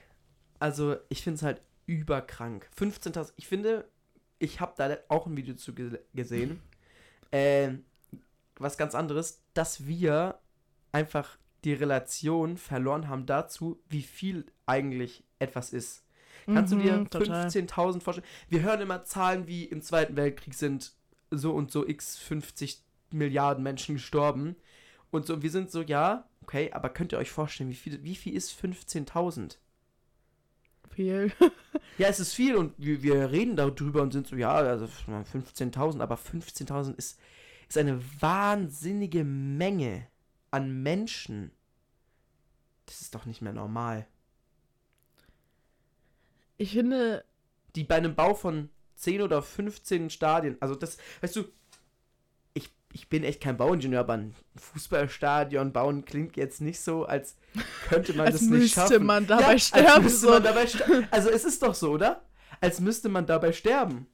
[0.59, 2.69] Also, ich find's halt überkrank.
[2.77, 3.33] 15.000.
[3.35, 3.89] Ich finde,
[4.39, 6.61] ich habe da auch ein Video zu ge gesehen.
[7.31, 7.83] Ähm,
[8.59, 10.39] was ganz anderes, dass wir
[10.91, 16.03] einfach die Relation verloren haben dazu, wie viel eigentlich etwas ist.
[16.45, 17.47] Kannst du dir Mhm, total.
[17.47, 18.27] 15.000 vorstellen?
[18.47, 20.93] Wir hören immer Zahlen wie im Zweiten Weltkrieg sind
[21.29, 22.81] so und so x 50
[23.11, 24.55] Milliarden Menschen gestorben.
[25.11, 28.15] Und so, wir sind so, ja, okay, aber könnt ihr euch vorstellen, wie viel, wie
[28.15, 29.57] viel ist 15.000?
[30.93, 31.31] Viel.
[31.97, 35.99] Ja, es ist viel und wir, wir reden darüber und sind so, ja, also 15.000,
[36.01, 37.19] aber 15.000 ist,
[37.69, 40.07] ist eine wahnsinnige Menge
[40.51, 41.51] an Menschen.
[42.85, 44.07] Das ist doch nicht mehr normal.
[46.57, 47.23] Ich finde,
[47.75, 51.43] Die bei einem Bau von 10 oder 15 Stadien, also das, weißt du,
[52.55, 57.35] ich, ich bin echt kein Bauingenieur, aber ein Fußballstadion bauen klingt jetzt nicht so, als
[57.87, 59.05] könnte man als das nicht schaffen.
[59.05, 60.03] man dabei Ja, als sterben.
[60.05, 60.29] müsste So.
[60.31, 61.07] man dabei sterben.
[61.11, 62.23] Also es ist doch so, oder?
[62.59, 64.07] Als müsste man dabei sterben.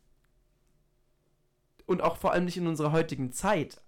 [1.85, 3.81] Und auch vor allem nicht in unserer heutigen Zeit.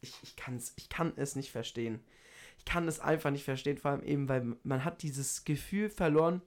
[0.00, 2.00] Ich, ich, kann's, ich kann es nicht verstehen.
[2.58, 6.42] Ich kann es einfach nicht verstehen, vor allem eben, weil man hat dieses Gefühl verloren,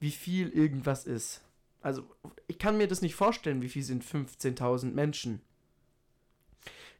[0.00, 1.42] wie viel irgendwas ist.
[1.82, 2.04] Also
[2.46, 5.42] ich kann mir das nicht vorstellen, wie viel sind 15.000 Menschen.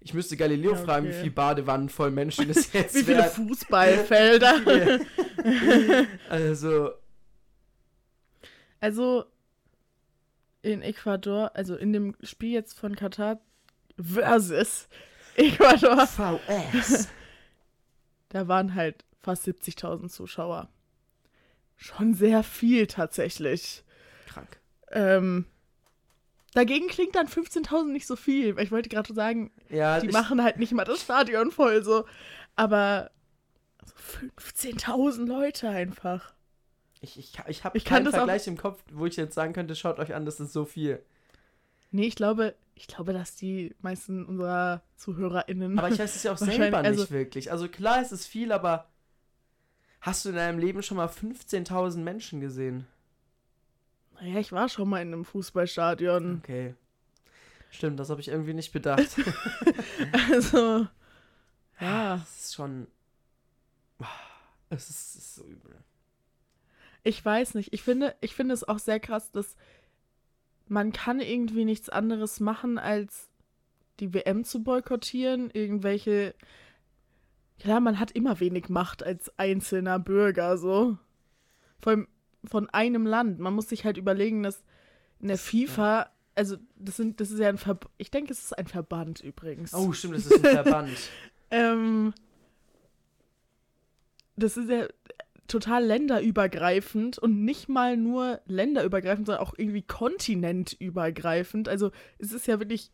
[0.00, 1.22] Ich müsste Galileo Ja, fragen, wie okay.
[1.22, 3.30] viel Badewannen voll Menschen es jetzt Wie viele wären.
[3.30, 5.00] Fußballfelder.
[6.28, 6.90] Also,
[8.80, 9.24] Also
[10.64, 13.38] in Ecuador, also in dem Spiel jetzt von Katar
[14.00, 14.88] versus
[15.36, 17.08] Ecuador, VS.
[18.30, 20.68] da waren halt fast 70.000 Zuschauer.
[21.76, 23.84] Schon sehr viel tatsächlich.
[24.26, 24.58] Krank.
[24.90, 25.44] Ähm,
[26.54, 30.58] dagegen klingt dann 15.000 nicht so viel, ich wollte gerade sagen, Ja, die machen halt
[30.58, 32.06] nicht mal das Stadion voll so.
[32.56, 33.10] Aber
[33.84, 33.94] so
[34.38, 36.32] 15.000 Leute einfach.
[37.04, 40.14] Ich, ich, ich habe keinen Vergleich im Kopf, wo ich jetzt sagen könnte, schaut euch
[40.14, 41.02] an, das ist so viel.
[41.90, 45.78] Nee, ich glaube, ich glaube, dass die meisten unserer ZuhörerInnen.
[45.78, 47.52] Aber ich weiß es ja auch selber nicht also- wirklich.
[47.52, 48.88] Also klar, es ist viel, aber
[50.00, 52.86] hast du in deinem Leben schon mal 15.000 Menschen gesehen?
[54.20, 56.40] naja, ich war schon mal in einem Fußballstadion.
[56.42, 56.74] Okay.
[57.70, 59.08] Stimmt, das habe ich irgendwie nicht bedacht.
[60.30, 60.86] Also,
[61.80, 62.16] ja.
[62.16, 62.86] Es ist schon.
[64.70, 65.76] Es ist, es ist so übel.
[67.04, 67.72] Ich weiß nicht.
[67.72, 69.56] Ich finde, ich finde es auch sehr krass, dass
[70.66, 73.28] man kann irgendwie nichts anderes machen, als
[74.00, 75.50] die WM zu boykottieren.
[75.50, 76.34] Irgendwelche.
[77.60, 80.98] Klar, man hat immer wenig Macht als einzelner Bürger, so.
[81.78, 82.08] Vor allem
[82.44, 83.38] von einem Land.
[83.38, 84.64] Man muss sich halt überlegen, dass
[85.20, 87.92] in der FIFA, also das sind, das ist ja ein Verband.
[87.98, 89.74] Ich denke, es ist ein Verband übrigens.
[89.74, 91.10] Oh, stimmt, das ist ein Verband.
[91.50, 92.14] Ähm,
[94.36, 94.88] das ist ja
[95.46, 101.68] total länderübergreifend und nicht mal nur länderübergreifend, sondern auch irgendwie kontinentübergreifend.
[101.68, 102.90] Also es ist ja wirklich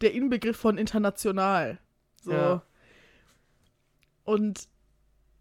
[0.00, 1.78] der Inbegriff von international.
[2.22, 2.32] So.
[2.32, 2.62] Ja.
[4.24, 4.68] Und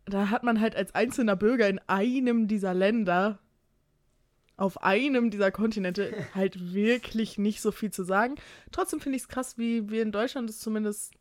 [0.06, 3.40] da hat man halt als einzelner Bürger in einem dieser Länder,
[4.56, 8.36] auf einem dieser Kontinente, halt wirklich nicht so viel zu sagen.
[8.72, 11.14] Trotzdem finde ich es krass, wie wir in Deutschland es zumindest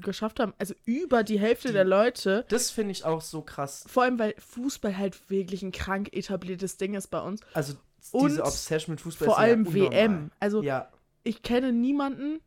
[0.00, 0.54] geschafft haben.
[0.58, 3.84] Also über die Hälfte Die- der Leute, Das finde ich auch so krass.
[3.86, 7.40] vor allem weil Fußball halt wirklich ein krank etabliertes Ding ist bei uns.
[7.54, 7.74] Also
[8.12, 9.90] Und diese Obsession mit Fußball Vor ist ja allem unnormal.
[9.92, 10.30] WM.
[10.40, 10.90] Also Ja,
[11.24, 12.40] ich kenne niemanden,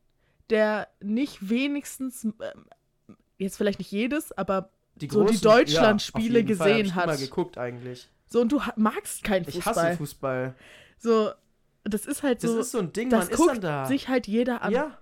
[0.49, 2.33] der nicht wenigstens, ähm,
[3.37, 6.95] jetzt vielleicht nicht jedes, aber die So die großen- Deutschland-Spiele auf jeden Fall, gesehen ich
[6.95, 7.03] hat.
[7.05, 8.09] immer geguckt eigentlich.
[8.27, 9.87] so und du magst keinen Ich Fußball.
[9.89, 10.55] hasse Fußball.
[10.97, 11.31] So,
[11.83, 13.85] das ist halt Das so, ist so ein Ding, das man ist guckt dann da.
[13.85, 14.71] sich halt jeder an.
[14.73, 14.97] ja,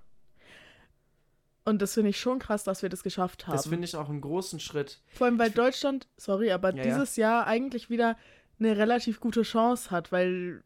[1.65, 3.55] Und das finde ich schon krass, dass wir das geschafft haben.
[3.55, 5.01] das finde ich auch einen großen Schritt.
[5.07, 6.83] Vor allem, weil Deutschland, sorry, aber Ja, ja.
[6.83, 8.17] dieses Jahr eigentlich wieder
[8.59, 10.63] eine relativ gute Chance hat, weil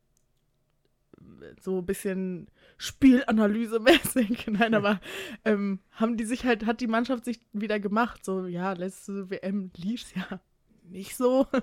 [1.61, 2.47] so ein bisschen
[2.79, 4.99] Spielanalyse-mäßig, nein, aber
[5.45, 9.71] ähm, haben die sich halt, hat die Mannschaft sich wieder gemacht, so, ja, letzte WM
[9.75, 10.39] lief's ja
[10.83, 11.47] nicht so.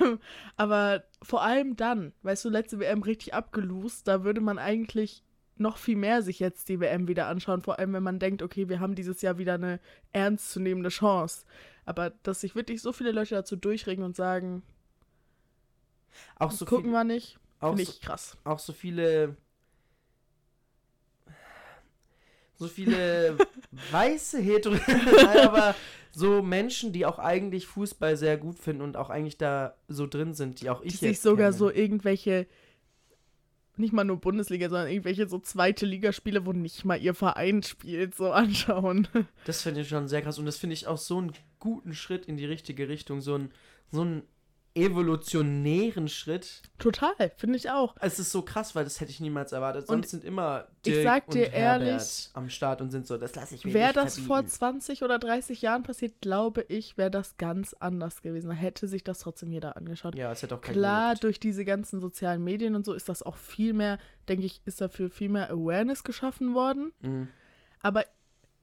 [0.00, 0.18] Ähm,
[0.56, 5.22] aber vor allem dann, weißt du, letzte WM richtig abgelost, da würde man eigentlich
[5.56, 8.68] noch viel mehr sich jetzt die WM wieder anschauen, vor allem wenn man denkt, okay,
[8.68, 9.80] wir haben dieses Jahr wieder eine
[10.12, 11.44] ernstzunehmende Chance.
[11.84, 14.62] Aber dass sich wirklich so viele Leute dazu durchregen und sagen,
[16.36, 18.36] Auch so, gucken wir nicht, auch, finde ich krass.
[18.44, 19.36] auch so viele.
[22.56, 23.36] So viele
[23.90, 24.76] weiße Hetero.
[25.44, 25.74] Aber
[26.12, 30.34] so Menschen, die auch eigentlich Fußball sehr gut finden und auch eigentlich da so drin
[30.34, 31.58] sind, die auch ich Die sich sogar kenne.
[31.58, 32.46] so irgendwelche,
[33.78, 38.14] nicht mal nur Bundesliga, sondern irgendwelche so zweite Ligaspiele, wo nicht mal ihr Verein spielt,
[38.14, 39.08] so anschauen.
[39.44, 42.26] Das finde ich schon sehr krass und das finde ich auch so einen guten Schritt
[42.26, 43.50] in die richtige Richtung, so einen,
[43.90, 44.22] so einen
[44.74, 46.62] evolutionären Schritt.
[46.78, 47.94] Total, finde ich auch.
[48.00, 49.82] Es ist so krass, weil das hätte ich niemals erwartet.
[49.82, 53.06] Und Sonst sind immer ich Dirk sag und dir Herbert ehrlich, am Start und sind
[53.06, 54.52] so, das lasse ich mir Wäre das vor verbieten.
[54.52, 58.48] 20 oder 30 Jahren passiert, glaube ich, wäre das ganz anders gewesen.
[58.48, 60.16] Da hätte sich das trotzdem jeder angeschaut.
[60.16, 61.24] Ja, es hätte auch Klar, gejuckt.
[61.24, 63.98] durch diese ganzen sozialen Medien und so ist das auch viel mehr,
[64.28, 66.92] denke ich, ist dafür viel mehr Awareness geschaffen worden.
[67.00, 67.28] Mhm.
[67.80, 68.04] Aber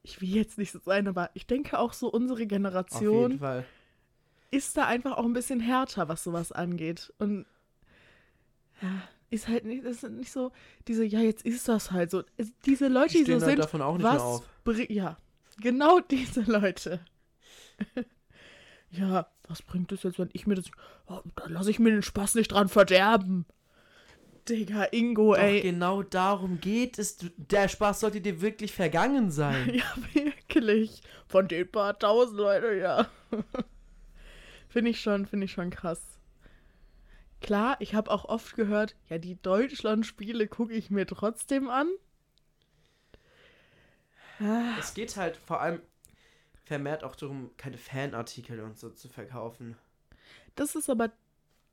[0.03, 3.39] ich will jetzt nicht so sein, aber ich denke auch so, unsere Auf jeden Generation
[3.39, 3.65] Fall.
[4.51, 7.13] Ist da einfach auch ein bisschen härter, was sowas angeht.
[7.17, 7.45] Und
[8.81, 8.89] ja,
[9.29, 10.51] ist halt nicht, das sind nicht so
[10.87, 12.23] diese, ja, jetzt ist das halt so.
[12.37, 14.89] Es- Diese Leute, Die die so halt sind, davon auch nicht was mehr auf.
[14.89, 15.17] ja,
[15.61, 16.99] genau diese Leute.
[18.91, 20.65] ja, was bringt es jetzt, wenn ich mir das,
[21.07, 23.45] oh, dann lasse ich mir den Spaß nicht dran verderben.
[24.49, 25.61] Digga, Ingo, Doch, ey.
[25.61, 27.17] genau darum geht es.
[27.37, 29.69] Der Spaß sollte dir wirklich vergangen sein.
[29.75, 31.01] Ja, wirklich.
[31.27, 33.07] Von den paar tausend Leute, ja.
[34.71, 36.17] finde ich schon, finde ich schon krass.
[37.41, 41.87] Klar, ich habe auch oft gehört, ja, die Deutschland-Spiele gucke ich mir trotzdem an.
[44.39, 45.81] Ah, Es geht halt vor allem
[46.63, 49.75] vermehrt auch darum, keine Fanartikel und so zu verkaufen.
[50.55, 51.11] Das ist aber,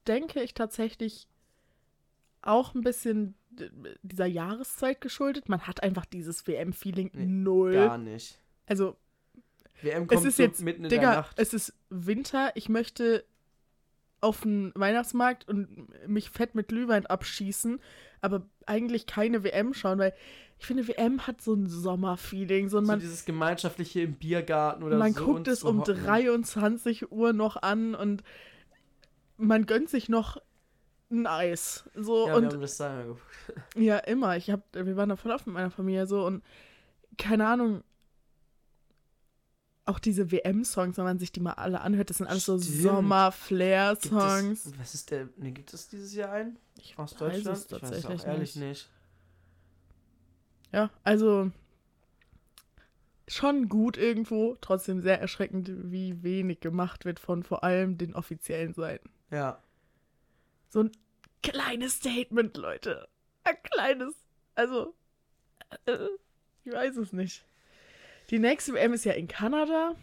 [0.07, 1.28] denke ich, tatsächlich
[2.42, 3.34] auch ein bisschen
[4.03, 5.49] dieser Jahreszeit geschuldet.
[5.49, 7.72] Man hat einfach dieses WM-Feeling Nee, null.
[7.74, 8.38] Gar nicht.
[8.66, 8.96] Also,
[9.83, 11.39] WM es kommt ist so jetzt, mitten in der Digga, Nacht.
[11.39, 12.53] es ist Winter.
[12.55, 13.24] Ich möchte
[14.20, 17.81] auf den Weihnachtsmarkt und mich fett mit Glühwein abschießen,
[18.20, 20.12] aber eigentlich keine WM schauen, weil
[20.59, 22.68] ich finde, WM hat so ein Sommerfeeling.
[22.68, 25.24] So, so man, dieses gemeinschaftliche im Biergarten oder man so.
[25.24, 26.05] guckt und es um hocken.
[26.05, 28.24] 23 Uhr noch an und
[29.37, 30.39] man gönnt sich noch
[31.11, 31.89] ein Eis.
[31.95, 33.05] So Ja, wir und haben das da
[33.76, 34.37] ja, immer.
[34.37, 36.43] Ich hab, wir waren da voll oft mit meiner Familie so und
[37.16, 37.83] keine Ahnung.
[39.89, 42.72] Auch diese WM-Songs, wenn man sich die mal alle anhört, das sind alles so Stimmt.
[42.74, 44.72] Gibt Sommer-Flair-Songs.
[44.78, 45.28] was ist der.
[45.39, 46.59] Ne, gibt es dieses Jahr einen?
[46.76, 47.57] Ich Aus weiß Deutschland?
[47.59, 48.68] es ich weiß tatsächlich auch ehrlich nicht.
[48.68, 48.91] nicht.
[50.72, 51.51] Ja, also
[53.26, 58.74] schon gut irgendwo, trotzdem sehr erschreckend, wie wenig gemacht wird von vor allem den offiziellen
[58.74, 59.09] Seiten.
[59.30, 59.62] Ja.
[60.68, 60.93] So ein
[61.43, 63.09] kleines Statement, Leute.
[63.45, 64.14] Ein kleines.
[64.55, 64.95] Also,
[65.86, 65.97] äh,
[66.64, 67.47] ich weiß es nicht.
[68.31, 69.95] Die nächste WM ist ja in Kanada.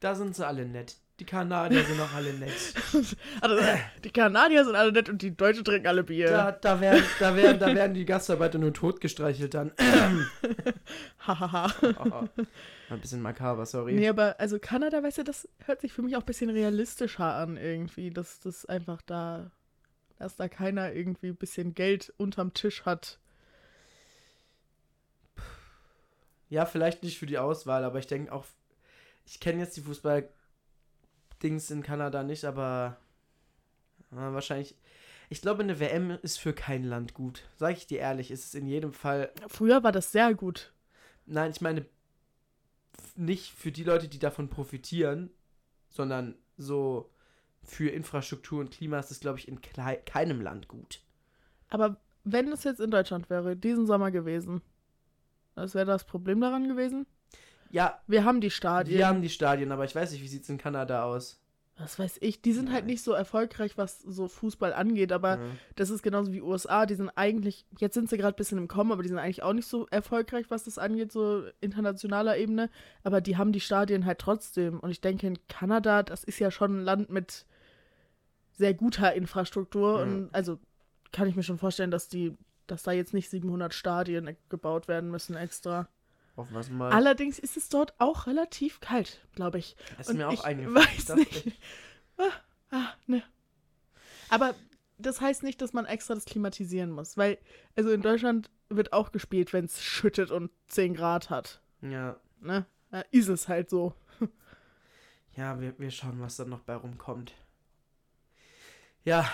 [0.00, 0.96] Da sind sie alle nett.
[1.20, 2.52] Die Kanadier sind auch alle nett.
[3.40, 3.62] Also,
[4.02, 6.28] die Kanadier sind alle nett und die Deutschen trinken alle Bier.
[6.28, 9.72] Da, da, werden, da, werden, da werden die Gastarbeiter nur totgestreichelt dann.
[11.18, 11.72] Hahaha.
[11.82, 12.42] Oh,
[12.90, 13.92] ein bisschen makaber, sorry.
[13.92, 17.34] nee, aber also Kanada, weißt du, das hört sich für mich auch ein bisschen realistischer
[17.34, 18.10] an irgendwie.
[18.10, 19.52] Dass das einfach da,
[20.18, 23.20] dass da keiner irgendwie ein bisschen Geld unterm Tisch hat.
[26.54, 28.44] Ja, vielleicht nicht für die Auswahl, aber ich denke auch,
[29.26, 32.96] ich kenne jetzt die Fußball-Dings in Kanada nicht, aber
[34.12, 34.76] äh, wahrscheinlich,
[35.30, 37.42] ich glaube, eine WM ist für kein Land gut.
[37.56, 40.72] Sag ich dir ehrlich, ist es in jedem Fall, Früher war das sehr gut.
[41.26, 41.86] nein, ich meine,
[43.16, 45.30] nicht für die Leute, die davon profitieren,
[45.88, 47.10] sondern so
[47.64, 51.02] für Infrastruktur und Klima ist es, glaube ich, in keinem Land gut.
[51.68, 54.62] Aber wenn es jetzt in Deutschland wäre, diesen Sommer gewesen,
[55.54, 57.06] was wäre das Problem daran gewesen?
[57.70, 58.96] Ja, Wir haben die Stadien.
[58.98, 61.40] wir haben die Stadien, aber ich weiß nicht, wie sieht es in Kanada aus?
[61.76, 62.92] was weiß ich, die sind halt Nein.
[62.92, 65.42] nicht so erfolgreich, was so Fußball angeht, aber Ja.
[65.74, 68.68] das ist genauso wie USA, die sind eigentlich, jetzt sind sie gerade ein bisschen im
[68.68, 72.70] Kommen, aber die sind eigentlich auch nicht so erfolgreich, was das angeht, so internationaler Ebene,
[73.02, 76.52] aber die haben die Stadien halt trotzdem und ich denke in Kanada, das ist ja
[76.52, 77.44] schon ein Land mit
[78.52, 80.02] sehr guter Infrastruktur Ja.
[80.04, 80.60] und also
[81.10, 82.36] kann ich mir schon vorstellen, dass die,
[82.66, 85.88] dass da jetzt nicht 700 Stadien gebaut werden müssen extra.
[86.36, 86.90] Wir es mal.
[86.92, 89.76] Allerdings ist es dort auch relativ kalt, glaube ich.
[89.98, 90.74] Das ist mir auch ich eingefallen.
[91.08, 91.60] weiß Ich nicht.
[92.16, 92.30] Ah,
[92.70, 93.22] ah, ne.
[94.30, 94.54] Aber
[94.98, 97.38] das heißt nicht, dass man extra das klimatisieren muss, weil,
[97.76, 101.60] also in Deutschland wird auch gespielt, wenn es schüttet und 10 Grad hat.
[101.82, 102.66] Ja, Ne?
[102.90, 103.94] Da ist es halt so.
[105.36, 107.32] ja wir, wir schauen, was dann noch bei rumkommt.
[109.04, 109.28] Ja,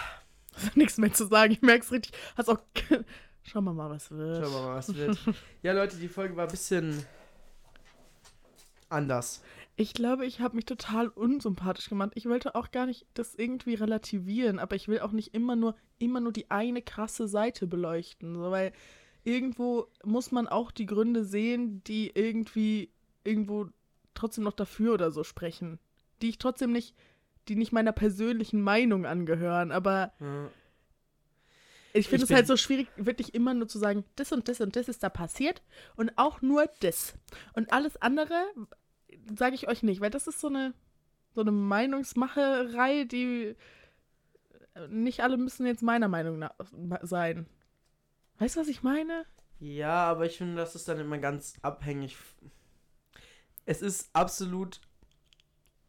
[0.75, 1.53] Nichts mehr zu sagen.
[1.53, 2.13] Ich merke es richtig.
[2.37, 2.61] Hast auch.
[3.43, 4.45] Schauen wir mal, was wird.
[4.45, 5.19] schauen wir mal, was wird.
[5.63, 7.05] ja, Leute, die Folge war ein bisschen
[8.89, 9.43] anders.
[9.77, 12.13] Ich glaube, ich habe mich total unsympathisch gemacht.
[12.15, 15.75] Ich wollte auch gar nicht das irgendwie relativieren, aber ich will auch nicht immer nur,
[15.99, 18.35] immer nur die eine krasse Seite beleuchten.
[18.35, 18.73] So, weil
[19.25, 22.91] irgendwo muss man auch die Gründe sehen, die irgendwie
[23.25, 23.69] irgendwo
[24.13, 25.79] trotzdem noch dafür oder so sprechen.
[26.21, 26.95] Die ich trotzdem nicht,
[27.51, 29.73] die nicht meiner persönlichen Meinung angehören.
[29.73, 30.49] Aber Ja.
[31.93, 34.77] ich finde es halt so schwierig, wirklich immer nur zu sagen, das und das und
[34.77, 35.61] das ist da passiert
[35.97, 37.15] und auch nur das.
[37.55, 38.41] Und alles andere
[39.37, 40.73] sage ich euch nicht, weil das ist so eine,
[41.35, 43.57] so eine Meinungsmacherei, die
[44.75, 46.55] äh, nicht alle müssen jetzt meiner Meinung nach
[47.03, 47.47] sein.
[48.39, 49.27] Weißt du, was ich meine?
[49.59, 52.17] Ja, aber ich finde, das ist dann immer ganz abhängig.
[53.67, 54.81] Es ist absolut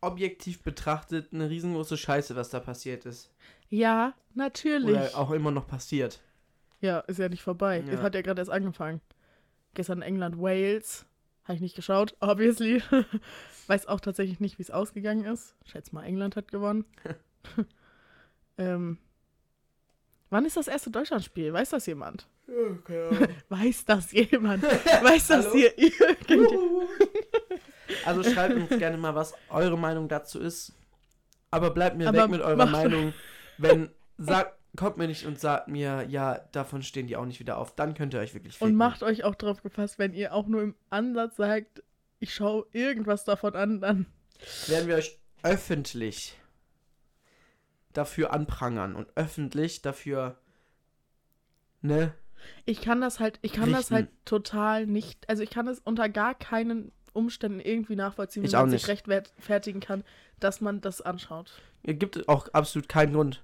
[0.01, 3.31] objektiv betrachtet eine riesengroße Scheiße, was da passiert ist.
[3.69, 4.97] Ja, natürlich.
[4.97, 6.19] Oder auch immer noch passiert.
[6.81, 7.83] Ja, ist ja nicht vorbei.
[7.85, 7.93] Ja.
[7.93, 9.01] Es hat ja gerade erst angefangen.
[9.75, 11.05] Gestern England, Wales.
[11.43, 12.81] Habe ich nicht geschaut, obviously.
[13.67, 15.55] Weiß auch tatsächlich nicht, wie es ausgegangen ist.
[15.65, 16.85] Schätze mal, England hat gewonnen.
[18.57, 18.97] ähm,
[20.29, 21.53] wann ist das erste Deutschlandspiel?
[21.53, 22.27] Weiß das jemand?
[23.49, 24.63] Weiß das jemand?
[24.63, 26.51] Weiß das hier irgendjemand?
[28.05, 30.73] Also schreibt uns gerne mal, was eure Meinung dazu ist.
[31.49, 33.13] Aber bleibt mir Aber weg mit eurer Meinung.
[33.57, 37.57] Wenn, sagt, kommt mir nicht und sagt mir, ja, davon stehen die auch nicht wieder
[37.57, 37.75] auf.
[37.75, 38.75] Dann könnt ihr euch wirklich Und ficken.
[38.77, 41.83] macht euch auch drauf gefasst, wenn ihr auch nur im Ansatz sagt,
[42.19, 44.05] ich schaue irgendwas davon an, dann
[44.67, 46.37] werden wir euch öffentlich
[47.93, 50.37] dafür anprangern und öffentlich dafür,
[51.81, 52.13] ne?
[52.65, 53.95] Ich kann das halt, ich kann das Richten.
[53.95, 58.55] halt total nicht, also ich kann es unter gar keinen Umständen irgendwie nachvollziehen, Ich wie
[58.55, 60.03] man sich rechtfertigen kann,
[60.39, 61.51] dass man das anschaut.
[61.83, 63.43] Es gibt auch absolut keinen Grund.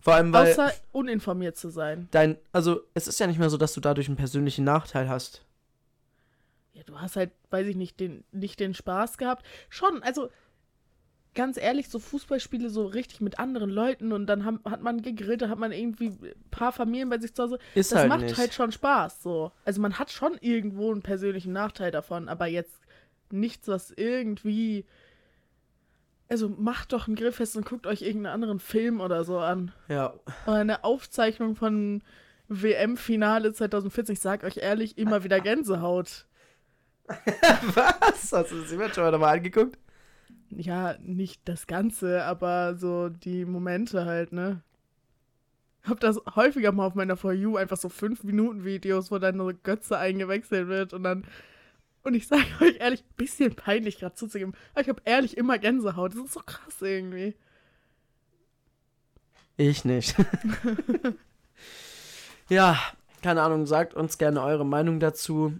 [0.00, 2.08] Vor allem, weil Außer uninformiert zu sein.
[2.10, 5.44] dein, also es ist ja nicht mehr so, dass du dadurch einen persönlichen Nachteil hast.
[6.72, 9.44] Ja, du hast halt, weiß ich nicht, den, nicht den Spaß gehabt.
[9.68, 10.30] Schon, also
[11.34, 15.42] ganz ehrlich, so Fußballspiele so richtig mit anderen Leuten und dann haben, hat man gegrillt,
[15.42, 17.58] da hat man irgendwie ein paar Familien bei sich zu Hause.
[17.74, 18.36] Ist Das halt macht nicht.
[18.38, 19.52] halt schon Spaß, so.
[19.64, 22.80] Also man hat schon irgendwo einen persönlichen Nachteil davon, aber jetzt
[23.32, 24.84] nichts, was irgendwie.
[26.28, 29.72] Also macht doch ein Grillfest und guckt euch irgendeinen anderen Film oder so an.
[29.88, 30.14] Ja,
[30.46, 32.02] Oder eine Aufzeichnung von
[32.48, 34.12] WM-Finale 2014.
[34.12, 36.26] Ich sag euch ehrlich, immer wieder Gänsehaut.
[37.08, 38.32] Was?
[38.32, 39.78] Hast du das immer schon mal angeguckt?
[40.50, 44.62] Ja, nicht das Ganze, aber so die Momente halt, ne?
[45.82, 49.54] Ich hab das häufiger mal auf meiner For You, einfach so 5-Minuten-Videos, wo dann nur
[49.54, 51.24] Götze eingewechselt wird und dann.
[52.02, 56.12] Und ich sage euch ehrlich, bisschen peinlich gerade zuzugeben, aber ich habe ehrlich immer Gänsehaut.
[56.12, 57.34] Das ist so krass irgendwie.
[59.56, 60.14] Ich nicht.
[62.48, 62.78] ja,
[63.22, 65.58] keine Ahnung, sagt uns gerne eure Meinung dazu.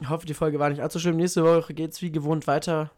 [0.00, 1.16] Ich hoffe, die Folge war nicht allzu schlimm.
[1.16, 2.92] Nächste Woche geht's wie gewohnt weiter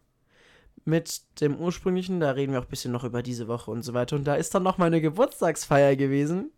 [0.84, 2.20] mit dem ursprünglichen.
[2.20, 4.16] Da reden wir auch ein bisschen noch über diese Woche und so weiter.
[4.16, 6.52] Und da ist dann noch meine Geburtstagsfeier gewesen.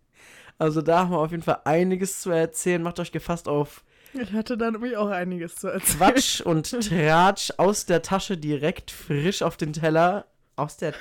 [0.57, 2.83] Also da haben wir auf jeden Fall einiges zu erzählen.
[2.83, 3.83] Macht euch gefasst auf
[4.21, 5.97] Ich hatte dann nämlich auch einiges zu erzählen.
[5.97, 10.25] Quatsch und Tratsch aus der Tasche direkt frisch auf den Teller.
[10.55, 10.93] Aus der,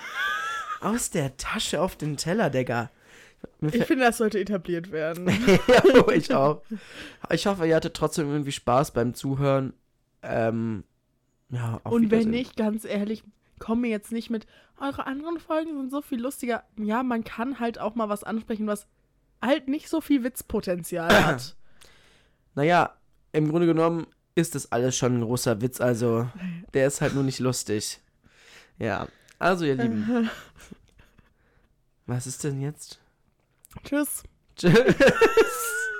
[0.80, 2.90] aus der Tasche auf den Teller, Digga.
[3.60, 5.28] Ich finde, das sollte etabliert werden.
[5.68, 6.62] ja, ich auch.
[7.30, 9.74] Ich hoffe, ihr hattet trotzdem irgendwie Spaß beim Zuhören.
[10.22, 10.84] Ähm,
[11.50, 13.22] ja, auf Und wenn nicht, ganz ehrlich,
[13.58, 14.46] komm mir jetzt nicht mit,
[14.80, 16.64] eure anderen Folgen sind so viel lustiger.
[16.78, 18.88] Ja, man kann halt auch mal was ansprechen, was
[19.40, 21.56] halt nicht so viel Witzpotenzial hat.
[22.54, 22.96] Naja,
[23.34, 24.06] im Grunde genommen
[24.36, 26.28] ist das alles schon ein großer Witz, also
[26.72, 28.00] der ist halt nur nicht lustig.
[28.78, 29.08] Ja,
[29.38, 30.30] also ihr Lieben,
[32.06, 33.00] was ist denn jetzt?
[33.84, 34.22] Tschüss.
[34.56, 34.94] Tschüss.